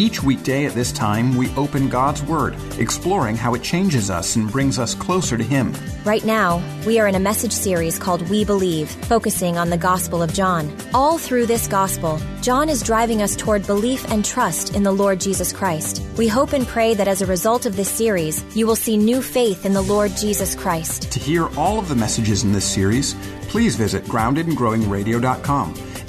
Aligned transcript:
Each 0.00 0.22
weekday 0.22 0.64
at 0.64 0.72
this 0.72 0.92
time, 0.92 1.36
we 1.36 1.54
open 1.56 1.90
God's 1.90 2.22
Word, 2.22 2.56
exploring 2.78 3.36
how 3.36 3.52
it 3.52 3.62
changes 3.62 4.08
us 4.08 4.34
and 4.34 4.50
brings 4.50 4.78
us 4.78 4.94
closer 4.94 5.36
to 5.36 5.44
Him. 5.44 5.74
Right 6.06 6.24
now, 6.24 6.62
we 6.86 6.98
are 6.98 7.06
in 7.06 7.16
a 7.16 7.20
message 7.20 7.52
series 7.52 7.98
called 7.98 8.26
We 8.30 8.42
Believe, 8.42 8.90
focusing 8.90 9.58
on 9.58 9.68
the 9.68 9.76
Gospel 9.76 10.22
of 10.22 10.32
John. 10.32 10.74
All 10.94 11.18
through 11.18 11.44
this 11.44 11.68
Gospel, 11.68 12.18
John 12.40 12.70
is 12.70 12.82
driving 12.82 13.20
us 13.20 13.36
toward 13.36 13.66
belief 13.66 14.10
and 14.10 14.24
trust 14.24 14.74
in 14.74 14.84
the 14.84 14.90
Lord 14.90 15.20
Jesus 15.20 15.52
Christ. 15.52 16.02
We 16.16 16.28
hope 16.28 16.54
and 16.54 16.66
pray 16.66 16.94
that 16.94 17.06
as 17.06 17.20
a 17.20 17.26
result 17.26 17.66
of 17.66 17.76
this 17.76 17.90
series, 17.90 18.42
you 18.56 18.66
will 18.66 18.76
see 18.76 18.96
new 18.96 19.20
faith 19.20 19.66
in 19.66 19.74
the 19.74 19.82
Lord 19.82 20.12
Jesus 20.16 20.54
Christ. 20.54 21.12
To 21.12 21.20
hear 21.20 21.54
all 21.58 21.78
of 21.78 21.90
the 21.90 21.94
messages 21.94 22.42
in 22.42 22.52
this 22.52 22.64
series, 22.64 23.12
please 23.48 23.76
visit 23.76 24.04
groundedandgrowingradio.com. 24.04 25.89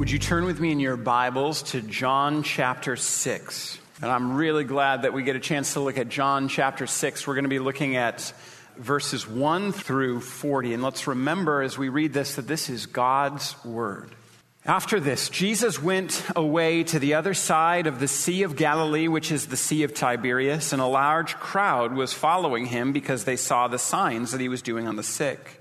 Would 0.00 0.10
you 0.10 0.18
turn 0.18 0.46
with 0.46 0.58
me 0.58 0.72
in 0.72 0.80
your 0.80 0.96
Bibles 0.96 1.62
to 1.74 1.82
John 1.82 2.42
chapter 2.42 2.96
6? 2.96 3.78
And 4.00 4.10
I'm 4.10 4.34
really 4.34 4.64
glad 4.64 5.02
that 5.02 5.12
we 5.12 5.22
get 5.22 5.36
a 5.36 5.40
chance 5.40 5.74
to 5.74 5.80
look 5.80 5.98
at 5.98 6.08
John 6.08 6.48
chapter 6.48 6.86
6. 6.86 7.26
We're 7.26 7.34
going 7.34 7.44
to 7.44 7.50
be 7.50 7.58
looking 7.58 7.96
at 7.96 8.32
verses 8.78 9.28
1 9.28 9.72
through 9.72 10.20
40. 10.20 10.72
And 10.72 10.82
let's 10.82 11.06
remember 11.06 11.60
as 11.60 11.76
we 11.76 11.90
read 11.90 12.14
this 12.14 12.36
that 12.36 12.48
this 12.48 12.70
is 12.70 12.86
God's 12.86 13.62
Word. 13.62 14.14
After 14.64 15.00
this, 15.00 15.28
Jesus 15.28 15.82
went 15.82 16.24
away 16.34 16.82
to 16.84 16.98
the 16.98 17.12
other 17.12 17.34
side 17.34 17.86
of 17.86 18.00
the 18.00 18.08
Sea 18.08 18.44
of 18.44 18.56
Galilee, 18.56 19.06
which 19.06 19.30
is 19.30 19.48
the 19.48 19.56
Sea 19.58 19.82
of 19.82 19.92
Tiberias, 19.92 20.72
and 20.72 20.80
a 20.80 20.86
large 20.86 21.34
crowd 21.34 21.92
was 21.92 22.14
following 22.14 22.64
him 22.64 22.92
because 22.92 23.24
they 23.24 23.36
saw 23.36 23.68
the 23.68 23.78
signs 23.78 24.32
that 24.32 24.40
he 24.40 24.48
was 24.48 24.62
doing 24.62 24.88
on 24.88 24.96
the 24.96 25.02
sick. 25.02 25.59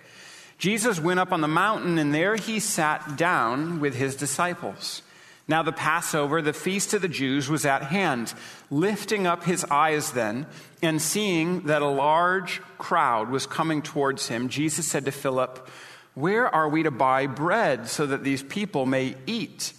Jesus 0.59 0.99
went 0.99 1.21
up 1.21 1.31
on 1.31 1.39
the 1.39 1.47
mountain, 1.47 1.97
and 1.97 2.13
there 2.13 2.35
he 2.35 2.59
sat 2.59 3.15
down 3.15 3.79
with 3.79 3.95
his 3.95 4.15
disciples. 4.15 5.01
Now, 5.47 5.63
the 5.63 5.72
Passover, 5.72 6.41
the 6.41 6.53
feast 6.53 6.94
of 6.94 7.01
the 7.01 7.07
Jews, 7.07 7.50
was 7.50 7.66
at 7.66 7.81
hand. 7.81 8.34
Lifting 8.69 9.25
up 9.25 9.45
his 9.45 9.63
eyes 9.66 10.11
then, 10.11 10.45
and 10.81 11.01
seeing 11.01 11.61
that 11.61 11.81
a 11.81 11.88
large 11.88 12.61
crowd 12.78 13.29
was 13.29 13.47
coming 13.47 13.81
towards 13.81 14.28
him, 14.28 14.50
Jesus 14.50 14.85
said 14.85 15.06
to 15.06 15.11
Philip, 15.11 15.67
Where 16.13 16.53
are 16.53 16.67
we 16.67 16.84
to 16.84 16.91
buy 16.91 17.25
bread 17.25 17.88
so 17.88 18.05
that 18.05 18.25
these 18.25 18.44
people 18.44 18.85
may 18.85 19.16
eat? 19.25 19.73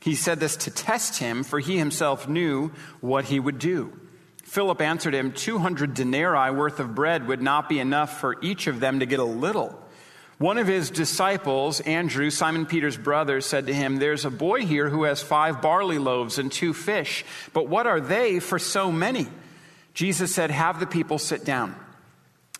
He 0.00 0.14
said 0.14 0.38
this 0.38 0.56
to 0.58 0.70
test 0.70 1.18
him, 1.18 1.44
for 1.44 1.58
he 1.58 1.78
himself 1.78 2.28
knew 2.28 2.70
what 3.00 3.24
he 3.24 3.40
would 3.40 3.58
do. 3.58 3.98
Philip 4.44 4.80
answered 4.80 5.14
him, 5.14 5.32
200 5.32 5.94
denarii 5.94 6.52
worth 6.52 6.78
of 6.78 6.94
bread 6.94 7.26
would 7.26 7.42
not 7.42 7.68
be 7.68 7.80
enough 7.80 8.20
for 8.20 8.36
each 8.42 8.68
of 8.68 8.78
them 8.78 9.00
to 9.00 9.06
get 9.06 9.18
a 9.18 9.24
little. 9.24 9.82
One 10.38 10.58
of 10.58 10.66
his 10.66 10.90
disciples, 10.90 11.80
Andrew, 11.80 12.28
Simon 12.28 12.66
Peter's 12.66 12.98
brother, 12.98 13.40
said 13.40 13.66
to 13.66 13.74
him, 13.74 13.96
There's 13.96 14.26
a 14.26 14.30
boy 14.30 14.66
here 14.66 14.90
who 14.90 15.04
has 15.04 15.22
five 15.22 15.62
barley 15.62 15.98
loaves 15.98 16.38
and 16.38 16.52
two 16.52 16.74
fish, 16.74 17.24
but 17.54 17.68
what 17.68 17.86
are 17.86 18.00
they 18.00 18.38
for 18.38 18.58
so 18.58 18.92
many? 18.92 19.28
Jesus 19.94 20.34
said, 20.34 20.50
Have 20.50 20.78
the 20.78 20.86
people 20.86 21.18
sit 21.18 21.44
down. 21.46 21.74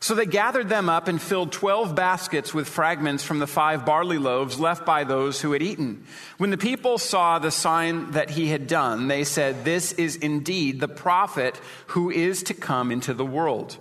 So 0.00 0.14
they 0.14 0.26
gathered 0.26 0.68
them 0.68 0.88
up 0.88 1.08
and 1.08 1.20
filled 1.20 1.52
12 1.52 1.94
baskets 1.94 2.52
with 2.52 2.68
fragments 2.68 3.24
from 3.24 3.38
the 3.38 3.46
five 3.46 3.86
barley 3.86 4.18
loaves 4.18 4.60
left 4.60 4.84
by 4.84 5.04
those 5.04 5.40
who 5.40 5.52
had 5.52 5.62
eaten. 5.62 6.04
When 6.38 6.50
the 6.50 6.58
people 6.58 6.98
saw 6.98 7.38
the 7.38 7.50
sign 7.50 8.12
that 8.12 8.30
he 8.30 8.48
had 8.48 8.66
done, 8.66 9.08
they 9.08 9.24
said, 9.24 9.64
This 9.64 9.92
is 9.92 10.16
indeed 10.16 10.80
the 10.80 10.88
prophet 10.88 11.60
who 11.88 12.10
is 12.10 12.42
to 12.44 12.54
come 12.54 12.92
into 12.92 13.14
the 13.14 13.24
world. 13.24 13.76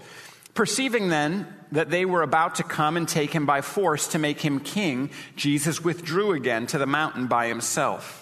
Perceiving 0.53 1.09
then 1.09 1.53
that 1.73 1.89
they 1.89 2.05
were 2.05 2.21
about 2.21 2.55
to 2.55 2.63
come 2.63 2.95
and 2.95 3.07
take 3.07 3.31
him 3.31 3.45
by 3.45 3.59
force 3.59 4.07
to 4.07 4.19
make 4.19 4.39
him 4.39 4.61
king, 4.61 5.09
Jesus 5.35 5.83
withdrew 5.83 6.31
again 6.31 6.65
to 6.67 6.77
the 6.77 6.85
mountain 6.85 7.27
by 7.27 7.47
himself. 7.47 8.21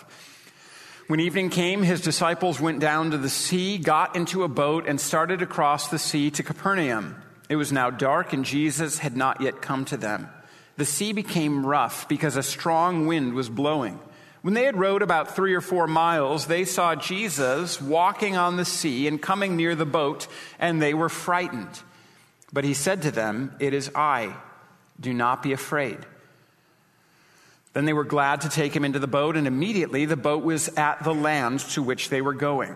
When 1.08 1.20
evening 1.20 1.52
came, 1.52 1.84
his 1.84 2.02
disciples 2.02 2.60
went 2.60 2.80
down 2.80 3.12
to 3.12 3.18
the 3.18 3.30
sea, 3.30 3.78
got 3.78 4.16
into 4.16 4.44
a 4.44 4.48
boat, 4.48 4.88
and 4.88 5.00
started 5.00 5.42
across 5.42 5.90
the 5.90 6.00
sea 6.00 6.32
to 6.32 6.44
Capernaum. 6.44 7.22
It 7.50 7.56
was 7.56 7.72
now 7.72 7.90
dark, 7.90 8.34
and 8.34 8.46
Jesus 8.46 9.00
had 9.00 9.18
not 9.18 9.42
yet 9.42 9.62
come 9.62 9.86
to 9.86 9.98
them. 9.98 10.30
The 10.78 10.86
sea 10.86 11.14
became 11.14 11.66
rough 11.66 12.08
because 12.08 12.36
a 12.36 12.44
strong 12.44 13.06
wind 13.06 13.34
was 13.34 13.50
blowing. 13.50 14.00
When 14.42 14.54
they 14.54 14.66
had 14.66 14.78
rowed 14.78 15.02
about 15.02 15.36
three 15.36 15.54
or 15.54 15.62
four 15.62 15.88
miles, 15.88 16.48
they 16.48 16.66
saw 16.66 16.96
Jesus 16.96 17.82
walking 17.82 18.36
on 18.36 18.58
the 18.58 18.66
sea 18.66 19.08
and 19.08 19.22
coming 19.22 19.56
near 19.56 19.76
the 19.76 19.86
boat, 19.86 20.28
and 20.60 20.82
they 20.82 20.94
were 20.94 21.10
frightened. 21.10 21.82
But 22.52 22.64
he 22.64 22.74
said 22.74 23.04
to 23.04 23.12
them, 23.12 23.56
It 23.60 23.74
is 23.74 23.92
I. 23.96 24.36
Do 25.00 25.14
not 25.14 25.44
be 25.44 25.54
afraid. 25.54 25.98
Then 27.74 27.86
they 27.86 27.94
were 27.94 28.04
glad 28.04 28.42
to 28.42 28.50
take 28.50 28.76
him 28.76 28.86
into 28.86 29.00
the 29.00 29.08
boat, 29.08 29.36
and 29.36 29.48
immediately 29.48 30.06
the 30.06 30.18
boat 30.18 30.44
was 30.44 30.70
at 30.78 31.04
the 31.04 31.14
land 31.14 31.62
to 31.72 31.82
which 31.82 32.10
they 32.10 32.22
were 32.22 32.34
going. 32.34 32.76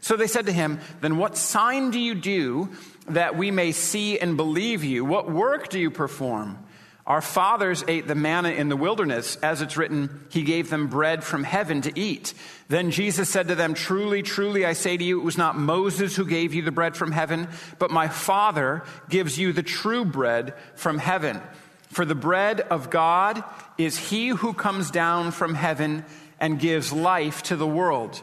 So 0.00 0.16
they 0.16 0.26
said 0.26 0.46
to 0.46 0.52
him, 0.52 0.80
Then 1.00 1.16
what 1.16 1.36
sign 1.36 1.90
do 1.90 2.00
you 2.00 2.14
do 2.14 2.70
that 3.08 3.36
we 3.36 3.50
may 3.50 3.72
see 3.72 4.18
and 4.18 4.36
believe 4.36 4.84
you? 4.84 5.04
What 5.04 5.30
work 5.30 5.68
do 5.68 5.78
you 5.78 5.90
perform? 5.90 6.58
Our 7.06 7.20
fathers 7.20 7.82
ate 7.88 8.06
the 8.06 8.14
manna 8.14 8.50
in 8.50 8.68
the 8.68 8.76
wilderness. 8.76 9.36
As 9.36 9.62
it's 9.62 9.76
written, 9.76 10.26
He 10.30 10.42
gave 10.42 10.70
them 10.70 10.86
bread 10.86 11.24
from 11.24 11.44
heaven 11.44 11.80
to 11.82 11.98
eat. 11.98 12.34
Then 12.68 12.92
Jesus 12.92 13.28
said 13.28 13.48
to 13.48 13.54
them, 13.54 13.74
Truly, 13.74 14.22
truly, 14.22 14.64
I 14.64 14.74
say 14.74 14.96
to 14.96 15.02
you, 15.02 15.20
it 15.20 15.24
was 15.24 15.38
not 15.38 15.58
Moses 15.58 16.14
who 16.14 16.24
gave 16.24 16.54
you 16.54 16.62
the 16.62 16.70
bread 16.70 16.96
from 16.96 17.10
heaven, 17.10 17.48
but 17.78 17.90
my 17.90 18.06
Father 18.06 18.84
gives 19.08 19.38
you 19.38 19.52
the 19.52 19.62
true 19.62 20.04
bread 20.04 20.54
from 20.76 20.98
heaven. 20.98 21.40
For 21.88 22.04
the 22.04 22.14
bread 22.14 22.60
of 22.60 22.90
God 22.90 23.42
is 23.76 23.98
he 23.98 24.28
who 24.28 24.52
comes 24.52 24.92
down 24.92 25.32
from 25.32 25.54
heaven 25.54 26.04
and 26.38 26.60
gives 26.60 26.92
life 26.92 27.42
to 27.44 27.56
the 27.56 27.66
world. 27.66 28.22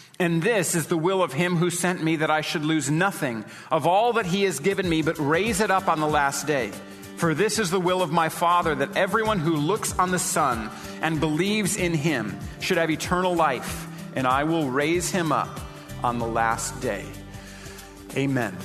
And 0.21 0.43
this 0.43 0.75
is 0.75 0.85
the 0.85 0.99
will 0.99 1.23
of 1.23 1.33
him 1.33 1.55
who 1.55 1.71
sent 1.71 2.03
me, 2.03 2.17
that 2.17 2.29
I 2.29 2.41
should 2.41 2.63
lose 2.63 2.91
nothing 2.91 3.43
of 3.71 3.87
all 3.87 4.13
that 4.13 4.27
he 4.27 4.43
has 4.43 4.59
given 4.59 4.87
me, 4.87 5.01
but 5.01 5.17
raise 5.17 5.61
it 5.61 5.71
up 5.71 5.87
on 5.87 5.99
the 5.99 6.07
last 6.07 6.45
day. 6.45 6.69
For 7.15 7.33
this 7.33 7.57
is 7.57 7.71
the 7.71 7.79
will 7.79 8.03
of 8.03 8.11
my 8.11 8.29
Father, 8.29 8.75
that 8.75 8.95
everyone 8.95 9.39
who 9.39 9.55
looks 9.55 9.97
on 9.97 10.11
the 10.11 10.19
Son 10.19 10.69
and 11.01 11.19
believes 11.19 11.75
in 11.75 11.95
him 11.95 12.37
should 12.59 12.77
have 12.77 12.91
eternal 12.91 13.33
life, 13.33 13.87
and 14.15 14.27
I 14.27 14.43
will 14.43 14.69
raise 14.69 15.09
him 15.09 15.31
up 15.31 15.59
on 16.03 16.19
the 16.19 16.27
last 16.27 16.79
day. 16.81 17.03
Amen. 18.15 18.55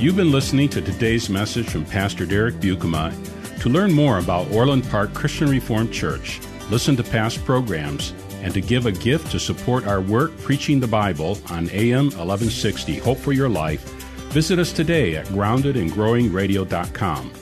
You've 0.00 0.16
been 0.16 0.32
listening 0.32 0.68
to 0.70 0.82
today's 0.82 1.30
message 1.30 1.70
from 1.70 1.84
Pastor 1.84 2.26
Derek 2.26 2.56
Buikema. 2.56 3.12
To 3.60 3.68
learn 3.68 3.92
more 3.92 4.18
about 4.18 4.50
Orland 4.50 4.90
Park 4.90 5.14
Christian 5.14 5.48
Reformed 5.48 5.92
Church, 5.92 6.40
listen 6.70 6.96
to 6.96 7.04
past 7.04 7.44
programs, 7.44 8.12
and 8.44 8.54
to 8.54 8.60
give 8.60 8.86
a 8.86 8.92
gift 8.92 9.32
to 9.32 9.40
support 9.40 9.86
our 9.86 10.02
work 10.02 10.36
preaching 10.42 10.78
the 10.78 10.86
Bible 10.86 11.38
on 11.48 11.70
AM 11.70 12.10
1160 12.10 12.98
Hope 12.98 13.16
for 13.18 13.32
Your 13.32 13.48
Life, 13.48 13.82
visit 14.30 14.58
us 14.58 14.70
today 14.70 15.16
at 15.16 15.24
groundedandgrowingradio.com. 15.28 17.32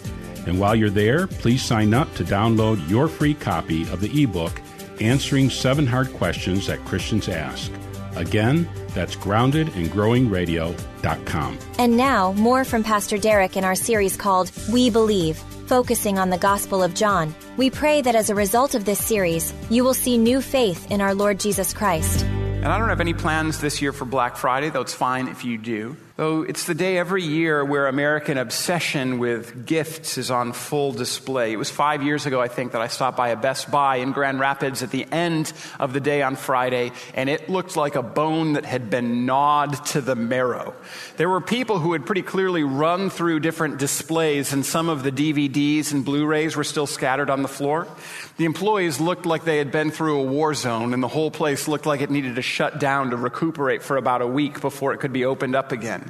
And 0.47 0.61
while 0.61 0.77
you're 0.77 0.91
there, 0.91 1.27
please 1.27 1.63
sign 1.63 1.93
up 1.93 2.15
to 2.15 2.23
download 2.25 2.89
your 2.89 3.09
free 3.09 3.35
copy 3.35 3.83
of 3.91 4.01
the 4.01 4.23
ebook 4.23 4.63
Answering 5.01 5.51
Seven 5.51 5.89
Hard 5.89 6.13
Questions 6.15 6.69
That 6.69 6.85
Christians 6.85 7.29
Ask. 7.29 7.73
Again, 8.15 8.69
that's 8.89 9.17
groundedandgrowingradio.com. 9.17 11.59
And 11.79 11.97
now, 11.97 12.33
more 12.35 12.65
from 12.65 12.85
Pastor 12.85 13.19
Derek 13.19 13.57
in 13.57 13.65
our 13.65 13.75
series 13.75 14.17
called 14.17 14.53
We 14.71 14.91
Believe, 14.91 15.43
focusing 15.73 16.19
on 16.19 16.29
the 16.29 16.37
Gospel 16.37 16.83
of 16.83 16.93
John. 16.93 17.35
We 17.57 17.71
pray 17.71 18.03
that 18.03 18.15
as 18.15 18.29
a 18.29 18.35
result 18.35 18.75
of 18.75 18.85
this 18.85 19.03
series, 19.03 19.55
you 19.71 19.85
will 19.85 19.95
see 19.95 20.19
new 20.19 20.43
faith 20.43 20.91
in 20.91 21.01
our 21.01 21.15
Lord 21.15 21.41
Jesus 21.41 21.73
Christ. 21.73 22.27
And 22.27 22.67
I 22.67 22.77
don't 22.77 22.91
have 22.91 23.01
any 23.01 23.15
plans 23.15 23.59
this 23.59 23.81
year 23.81 23.91
for 23.91 24.05
Black 24.05 24.37
Friday, 24.37 24.69
though 24.69 24.83
it's 24.83 24.93
fine 24.93 25.29
if 25.29 25.47
you 25.47 25.57
do. 25.57 25.97
Though 26.17 26.43
it's 26.43 26.67
the 26.67 26.75
day 26.75 26.99
every 26.99 27.23
year 27.23 27.65
where 27.65 27.87
American 27.87 28.37
obsession 28.37 29.19
with 29.19 29.65
gifts 29.65 30.19
is 30.19 30.31
on 30.31 30.53
full 30.53 30.93
display. 30.93 31.53
It 31.53 31.57
was 31.57 31.71
five 31.71 32.03
years 32.03 32.27
ago, 32.27 32.39
I 32.39 32.49
think, 32.49 32.73
that 32.73 32.83
I 32.83 32.89
stopped 32.89 33.17
by 33.17 33.29
a 33.29 33.37
Best 33.37 33.71
Buy 33.71 33.97
in 33.97 34.13
Grand 34.13 34.39
Rapids 34.39 34.83
at 34.83 34.91
the 34.91 35.07
end 35.11 35.55
of 35.81 35.95
the 35.95 36.01
day 36.01 36.21
on 36.21 36.37
Friday, 36.37 36.93
and 37.15 37.31
it 37.31 37.49
looked 37.49 37.77
like 37.77 37.95
a 37.95 38.03
bone 38.03 38.55
that 38.55 38.67
had 38.67 38.91
been 38.91 39.25
gnawed 39.25 39.87
to 39.87 40.03
the 40.03 40.15
marrow. 40.15 40.75
There 41.17 41.31
were 41.31 41.41
people 41.41 41.79
who 41.79 41.95
had 41.95 42.05
pretty 42.05 42.23
clearly 42.23 42.63
run 42.63 43.09
through 43.09 43.41
different 43.41 43.79
displays, 43.79 44.53
and 44.53 44.67
some 44.67 44.91
of 44.91 45.03
the 45.03 45.13
DVDs 45.13 45.93
and 45.93 46.05
Blu 46.05 46.27
rays 46.27 46.57
were 46.57 46.65
still 46.65 46.87
scattered 46.87 47.31
on 47.31 47.41
the 47.41 47.49
floor. 47.49 47.89
The 48.37 48.45
employees 48.45 49.01
looked 49.01 49.25
like 49.25 49.45
they 49.45 49.59
had 49.59 49.73
been 49.73 49.91
through 49.91 50.21
a 50.21 50.25
war 50.25 50.53
zone, 50.53 50.93
and 50.93 51.03
the 51.03 51.09
whole 51.09 51.31
place 51.31 51.69
looked 51.69 51.87
like 51.87 52.03
it 52.03 52.11
needed 52.11 52.37
to 52.37 52.43
shut 52.43 52.79
down 52.79 53.11
to 53.11 53.17
recuperate 53.17 53.83
for 53.83 53.97
about 53.97 54.21
a 54.21 54.27
week 54.27 54.61
before 54.61 54.93
it 54.93 54.99
could 54.99 55.13
be 55.13 55.25
opened 55.25 55.55
up 55.55 55.73
again. 55.73 56.02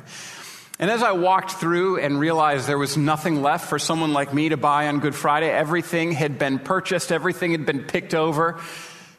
And 0.78 0.90
as 0.90 1.02
I 1.02 1.12
walked 1.12 1.52
through 1.52 1.98
and 1.98 2.18
realized 2.18 2.66
there 2.66 2.78
was 2.78 2.96
nothing 2.96 3.42
left 3.42 3.68
for 3.68 3.78
someone 3.78 4.12
like 4.12 4.34
me 4.34 4.48
to 4.48 4.56
buy 4.56 4.88
on 4.88 4.98
Good 4.98 5.14
Friday, 5.14 5.48
everything 5.48 6.12
had 6.12 6.38
been 6.38 6.58
purchased, 6.58 7.12
everything 7.12 7.52
had 7.52 7.64
been 7.64 7.84
picked 7.84 8.14
over, 8.14 8.58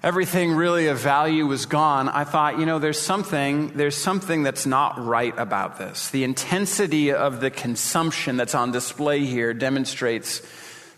everything 0.04 0.52
really 0.52 0.88
of 0.88 0.98
value 1.00 1.48
was 1.48 1.66
gone, 1.66 2.10
I 2.10 2.26
thought, 2.26 2.60
you 2.60 2.66
know, 2.66 2.80
there's 2.80 3.00
something, 3.00 3.70
there's 3.70 3.96
something 3.96 4.44
that's 4.44 4.66
not 4.66 5.06
right 5.06 5.34
about 5.38 5.78
this. 5.78 6.10
The 6.10 6.26
intensity 6.26 7.14
of 7.14 7.40
the 7.40 7.50
consumption 7.50 8.36
that's 8.36 8.56
on 8.56 8.72
display 8.72 9.26
here 9.26 9.54
demonstrates 9.54 10.42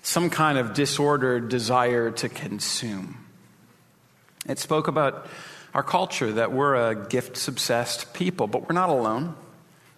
some 0.01 0.31
kind 0.31 0.57
of 0.57 0.73
disordered 0.73 1.49
desire 1.49 2.09
to 2.11 2.29
consume. 2.29 3.17
It 4.47 4.57
spoke 4.57 4.87
about 4.87 5.27
our 5.75 5.83
culture, 5.83 6.31
that 6.33 6.51
we're 6.51 6.75
a 6.75 7.07
gifts 7.07 7.47
obsessed 7.47 8.13
people, 8.13 8.47
but 8.47 8.67
we're 8.67 8.73
not 8.73 8.89
alone. 8.89 9.35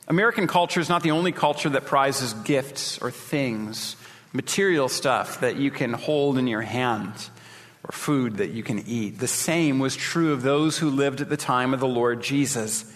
American 0.07 0.47
culture 0.47 0.79
is 0.79 0.87
not 0.87 1.03
the 1.03 1.11
only 1.11 1.33
culture 1.33 1.69
that 1.69 1.85
prizes 1.85 2.33
gifts 2.33 2.97
or 2.99 3.11
things, 3.11 3.97
material 4.31 4.87
stuff 4.87 5.41
that 5.41 5.57
you 5.57 5.69
can 5.69 5.91
hold 5.91 6.37
in 6.37 6.47
your 6.47 6.61
hand 6.61 7.11
or 7.83 7.91
food 7.91 8.37
that 8.37 8.51
you 8.51 8.63
can 8.63 8.87
eat. 8.87 9.19
The 9.19 9.27
same 9.27 9.79
was 9.79 9.97
true 9.97 10.31
of 10.31 10.43
those 10.43 10.77
who 10.77 10.89
lived 10.89 11.19
at 11.19 11.27
the 11.27 11.35
time 11.35 11.73
of 11.73 11.81
the 11.81 11.87
Lord 11.87 12.23
Jesus. 12.23 12.89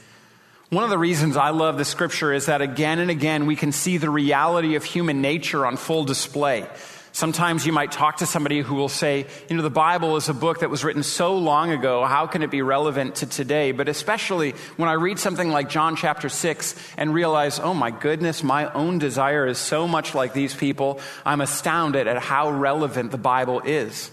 One 0.69 0.85
of 0.85 0.89
the 0.89 0.97
reasons 0.97 1.35
I 1.35 1.49
love 1.49 1.77
the 1.77 1.83
scripture 1.83 2.31
is 2.31 2.45
that 2.45 2.61
again 2.61 2.99
and 2.99 3.11
again 3.11 3.45
we 3.45 3.57
can 3.57 3.73
see 3.73 3.97
the 3.97 4.09
reality 4.09 4.75
of 4.75 4.85
human 4.85 5.21
nature 5.21 5.65
on 5.65 5.75
full 5.75 6.05
display. 6.05 6.65
Sometimes 7.13 7.65
you 7.65 7.73
might 7.73 7.91
talk 7.91 8.17
to 8.17 8.25
somebody 8.25 8.61
who 8.61 8.75
will 8.75 8.89
say, 8.89 9.27
you 9.49 9.55
know, 9.57 9.61
the 9.63 9.69
Bible 9.69 10.15
is 10.15 10.29
a 10.29 10.33
book 10.33 10.61
that 10.61 10.69
was 10.69 10.85
written 10.85 11.03
so 11.03 11.37
long 11.37 11.71
ago. 11.71 12.05
How 12.05 12.25
can 12.25 12.41
it 12.41 12.49
be 12.49 12.61
relevant 12.61 13.15
to 13.15 13.25
today? 13.25 13.73
But 13.73 13.89
especially 13.89 14.53
when 14.77 14.87
I 14.87 14.93
read 14.93 15.19
something 15.19 15.49
like 15.49 15.69
John 15.69 15.97
chapter 15.97 16.29
6 16.29 16.75
and 16.95 17.13
realize, 17.13 17.59
oh 17.59 17.73
my 17.73 17.91
goodness, 17.91 18.43
my 18.43 18.71
own 18.71 18.97
desire 18.97 19.45
is 19.45 19.57
so 19.57 19.89
much 19.89 20.15
like 20.15 20.31
these 20.31 20.55
people, 20.55 21.01
I'm 21.25 21.41
astounded 21.41 22.07
at 22.07 22.17
how 22.17 22.49
relevant 22.49 23.11
the 23.11 23.17
Bible 23.17 23.59
is 23.59 24.09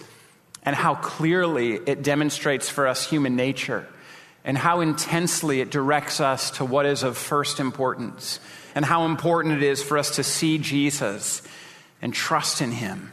and 0.64 0.74
how 0.74 0.96
clearly 0.96 1.74
it 1.74 2.02
demonstrates 2.02 2.68
for 2.68 2.88
us 2.88 3.08
human 3.08 3.36
nature 3.36 3.86
and 4.44 4.58
how 4.58 4.80
intensely 4.80 5.60
it 5.60 5.70
directs 5.70 6.20
us 6.20 6.50
to 6.52 6.64
what 6.64 6.84
is 6.84 7.04
of 7.04 7.16
first 7.16 7.60
importance 7.60 8.40
and 8.74 8.84
how 8.84 9.04
important 9.04 9.54
it 9.54 9.62
is 9.62 9.82
for 9.82 9.98
us 9.98 10.16
to 10.16 10.24
see 10.24 10.58
Jesus 10.58 11.42
and 12.02 12.12
trust 12.14 12.60
in 12.60 12.72
Him. 12.72 13.12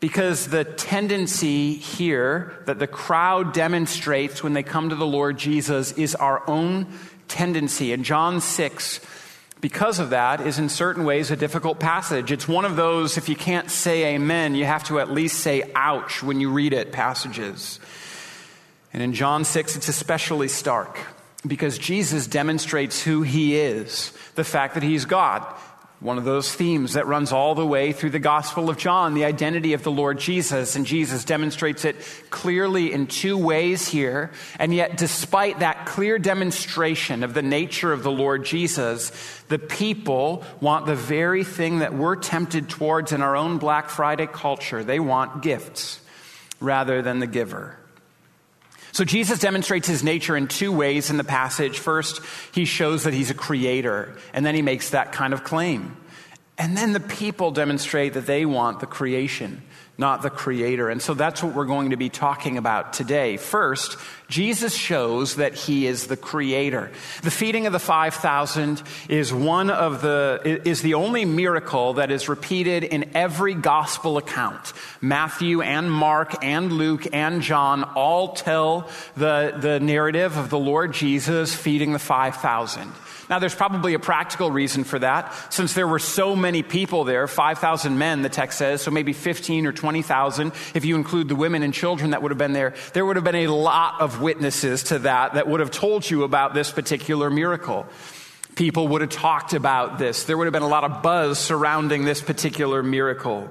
Because 0.00 0.48
the 0.48 0.64
tendency 0.64 1.74
here 1.74 2.54
that 2.66 2.80
the 2.80 2.88
crowd 2.88 3.52
demonstrates 3.52 4.42
when 4.42 4.52
they 4.52 4.64
come 4.64 4.88
to 4.88 4.96
the 4.96 5.06
Lord 5.06 5.38
Jesus 5.38 5.92
is 5.92 6.16
our 6.16 6.42
own 6.50 6.86
tendency. 7.28 7.92
And 7.92 8.04
John 8.04 8.40
6, 8.40 9.00
because 9.60 10.00
of 10.00 10.10
that, 10.10 10.40
is 10.40 10.58
in 10.58 10.68
certain 10.68 11.04
ways 11.04 11.30
a 11.30 11.36
difficult 11.36 11.78
passage. 11.78 12.32
It's 12.32 12.48
one 12.48 12.64
of 12.64 12.74
those, 12.74 13.16
if 13.16 13.28
you 13.28 13.36
can't 13.36 13.70
say 13.70 14.16
amen, 14.16 14.56
you 14.56 14.64
have 14.64 14.82
to 14.84 14.98
at 14.98 15.12
least 15.12 15.38
say 15.38 15.70
ouch 15.76 16.20
when 16.20 16.40
you 16.40 16.50
read 16.50 16.72
it 16.72 16.90
passages. 16.90 17.78
And 18.92 19.02
in 19.02 19.12
John 19.14 19.44
6, 19.44 19.76
it's 19.76 19.88
especially 19.88 20.48
stark 20.48 20.98
because 21.46 21.78
Jesus 21.78 22.26
demonstrates 22.26 23.02
who 23.02 23.22
he 23.22 23.56
is 23.56 24.12
the 24.34 24.44
fact 24.44 24.74
that 24.74 24.82
he's 24.82 25.04
God 25.04 25.46
one 26.02 26.18
of 26.18 26.24
those 26.24 26.52
themes 26.52 26.94
that 26.94 27.06
runs 27.06 27.30
all 27.30 27.54
the 27.54 27.66
way 27.66 27.92
through 27.92 28.10
the 28.10 28.18
Gospel 28.18 28.68
of 28.68 28.76
John, 28.76 29.14
the 29.14 29.24
identity 29.24 29.72
of 29.72 29.84
the 29.84 29.90
Lord 29.90 30.18
Jesus. 30.18 30.74
And 30.74 30.84
Jesus 30.84 31.24
demonstrates 31.24 31.84
it 31.84 31.96
clearly 32.28 32.92
in 32.92 33.06
two 33.06 33.38
ways 33.38 33.86
here. 33.86 34.32
And 34.58 34.74
yet, 34.74 34.96
despite 34.96 35.60
that 35.60 35.86
clear 35.86 36.18
demonstration 36.18 37.22
of 37.22 37.34
the 37.34 37.42
nature 37.42 37.92
of 37.92 38.02
the 38.02 38.10
Lord 38.10 38.44
Jesus, 38.44 39.12
the 39.48 39.60
people 39.60 40.44
want 40.60 40.86
the 40.86 40.96
very 40.96 41.44
thing 41.44 41.78
that 41.78 41.94
we're 41.94 42.16
tempted 42.16 42.68
towards 42.68 43.12
in 43.12 43.22
our 43.22 43.36
own 43.36 43.58
Black 43.58 43.88
Friday 43.88 44.26
culture. 44.26 44.82
They 44.82 44.98
want 44.98 45.42
gifts 45.42 46.00
rather 46.58 47.02
than 47.02 47.20
the 47.20 47.28
giver. 47.28 47.78
So 48.92 49.04
Jesus 49.04 49.38
demonstrates 49.38 49.88
his 49.88 50.04
nature 50.04 50.36
in 50.36 50.48
two 50.48 50.70
ways 50.70 51.10
in 51.10 51.16
the 51.16 51.24
passage. 51.24 51.78
First, 51.78 52.20
he 52.52 52.66
shows 52.66 53.04
that 53.04 53.14
he's 53.14 53.30
a 53.30 53.34
creator, 53.34 54.14
and 54.34 54.44
then 54.44 54.54
he 54.54 54.62
makes 54.62 54.90
that 54.90 55.12
kind 55.12 55.32
of 55.32 55.44
claim. 55.44 55.96
And 56.58 56.76
then 56.76 56.92
the 56.92 57.00
people 57.00 57.50
demonstrate 57.50 58.12
that 58.14 58.26
they 58.26 58.44
want 58.44 58.80
the 58.80 58.86
creation 58.86 59.62
not 59.98 60.22
the 60.22 60.30
creator. 60.30 60.88
And 60.88 61.02
so 61.02 61.14
that's 61.14 61.42
what 61.42 61.54
we're 61.54 61.66
going 61.66 61.90
to 61.90 61.96
be 61.96 62.08
talking 62.08 62.56
about 62.56 62.92
today. 62.92 63.36
First, 63.36 63.98
Jesus 64.28 64.74
shows 64.74 65.36
that 65.36 65.54
he 65.54 65.86
is 65.86 66.06
the 66.06 66.16
creator. 66.16 66.90
The 67.22 67.30
feeding 67.30 67.66
of 67.66 67.72
the 67.72 67.78
5,000 67.78 68.82
is 69.08 69.32
one 69.32 69.68
of 69.68 70.00
the, 70.00 70.60
is 70.64 70.80
the 70.80 70.94
only 70.94 71.26
miracle 71.26 71.94
that 71.94 72.10
is 72.10 72.28
repeated 72.28 72.84
in 72.84 73.10
every 73.14 73.54
gospel 73.54 74.16
account. 74.16 74.72
Matthew 75.02 75.60
and 75.60 75.92
Mark 75.92 76.42
and 76.42 76.72
Luke 76.72 77.06
and 77.12 77.42
John 77.42 77.84
all 77.84 78.32
tell 78.32 78.88
the, 79.16 79.54
the 79.58 79.78
narrative 79.78 80.38
of 80.38 80.48
the 80.48 80.58
Lord 80.58 80.94
Jesus 80.94 81.54
feeding 81.54 81.92
the 81.92 81.98
5,000. 81.98 82.90
Now, 83.32 83.38
there's 83.38 83.54
probably 83.54 83.94
a 83.94 83.98
practical 83.98 84.50
reason 84.50 84.84
for 84.84 84.98
that. 84.98 85.32
Since 85.50 85.72
there 85.72 85.88
were 85.88 85.98
so 85.98 86.36
many 86.36 86.62
people 86.62 87.04
there, 87.04 87.26
5,000 87.26 87.96
men, 87.96 88.20
the 88.20 88.28
text 88.28 88.58
says, 88.58 88.82
so 88.82 88.90
maybe 88.90 89.14
15 89.14 89.64
or 89.64 89.72
20,000, 89.72 90.52
if 90.74 90.84
you 90.84 90.96
include 90.96 91.28
the 91.28 91.34
women 91.34 91.62
and 91.62 91.72
children 91.72 92.10
that 92.10 92.20
would 92.20 92.30
have 92.30 92.36
been 92.36 92.52
there, 92.52 92.74
there 92.92 93.06
would 93.06 93.16
have 93.16 93.24
been 93.24 93.36
a 93.36 93.46
lot 93.46 94.02
of 94.02 94.20
witnesses 94.20 94.82
to 94.82 94.98
that 94.98 95.32
that 95.32 95.48
would 95.48 95.60
have 95.60 95.70
told 95.70 96.10
you 96.10 96.24
about 96.24 96.52
this 96.52 96.70
particular 96.70 97.30
miracle. 97.30 97.86
People 98.54 98.88
would 98.88 99.00
have 99.00 99.08
talked 99.08 99.54
about 99.54 99.98
this. 99.98 100.24
There 100.24 100.36
would 100.36 100.44
have 100.44 100.52
been 100.52 100.60
a 100.60 100.68
lot 100.68 100.84
of 100.84 101.02
buzz 101.02 101.38
surrounding 101.38 102.04
this 102.04 102.20
particular 102.20 102.82
miracle. 102.82 103.48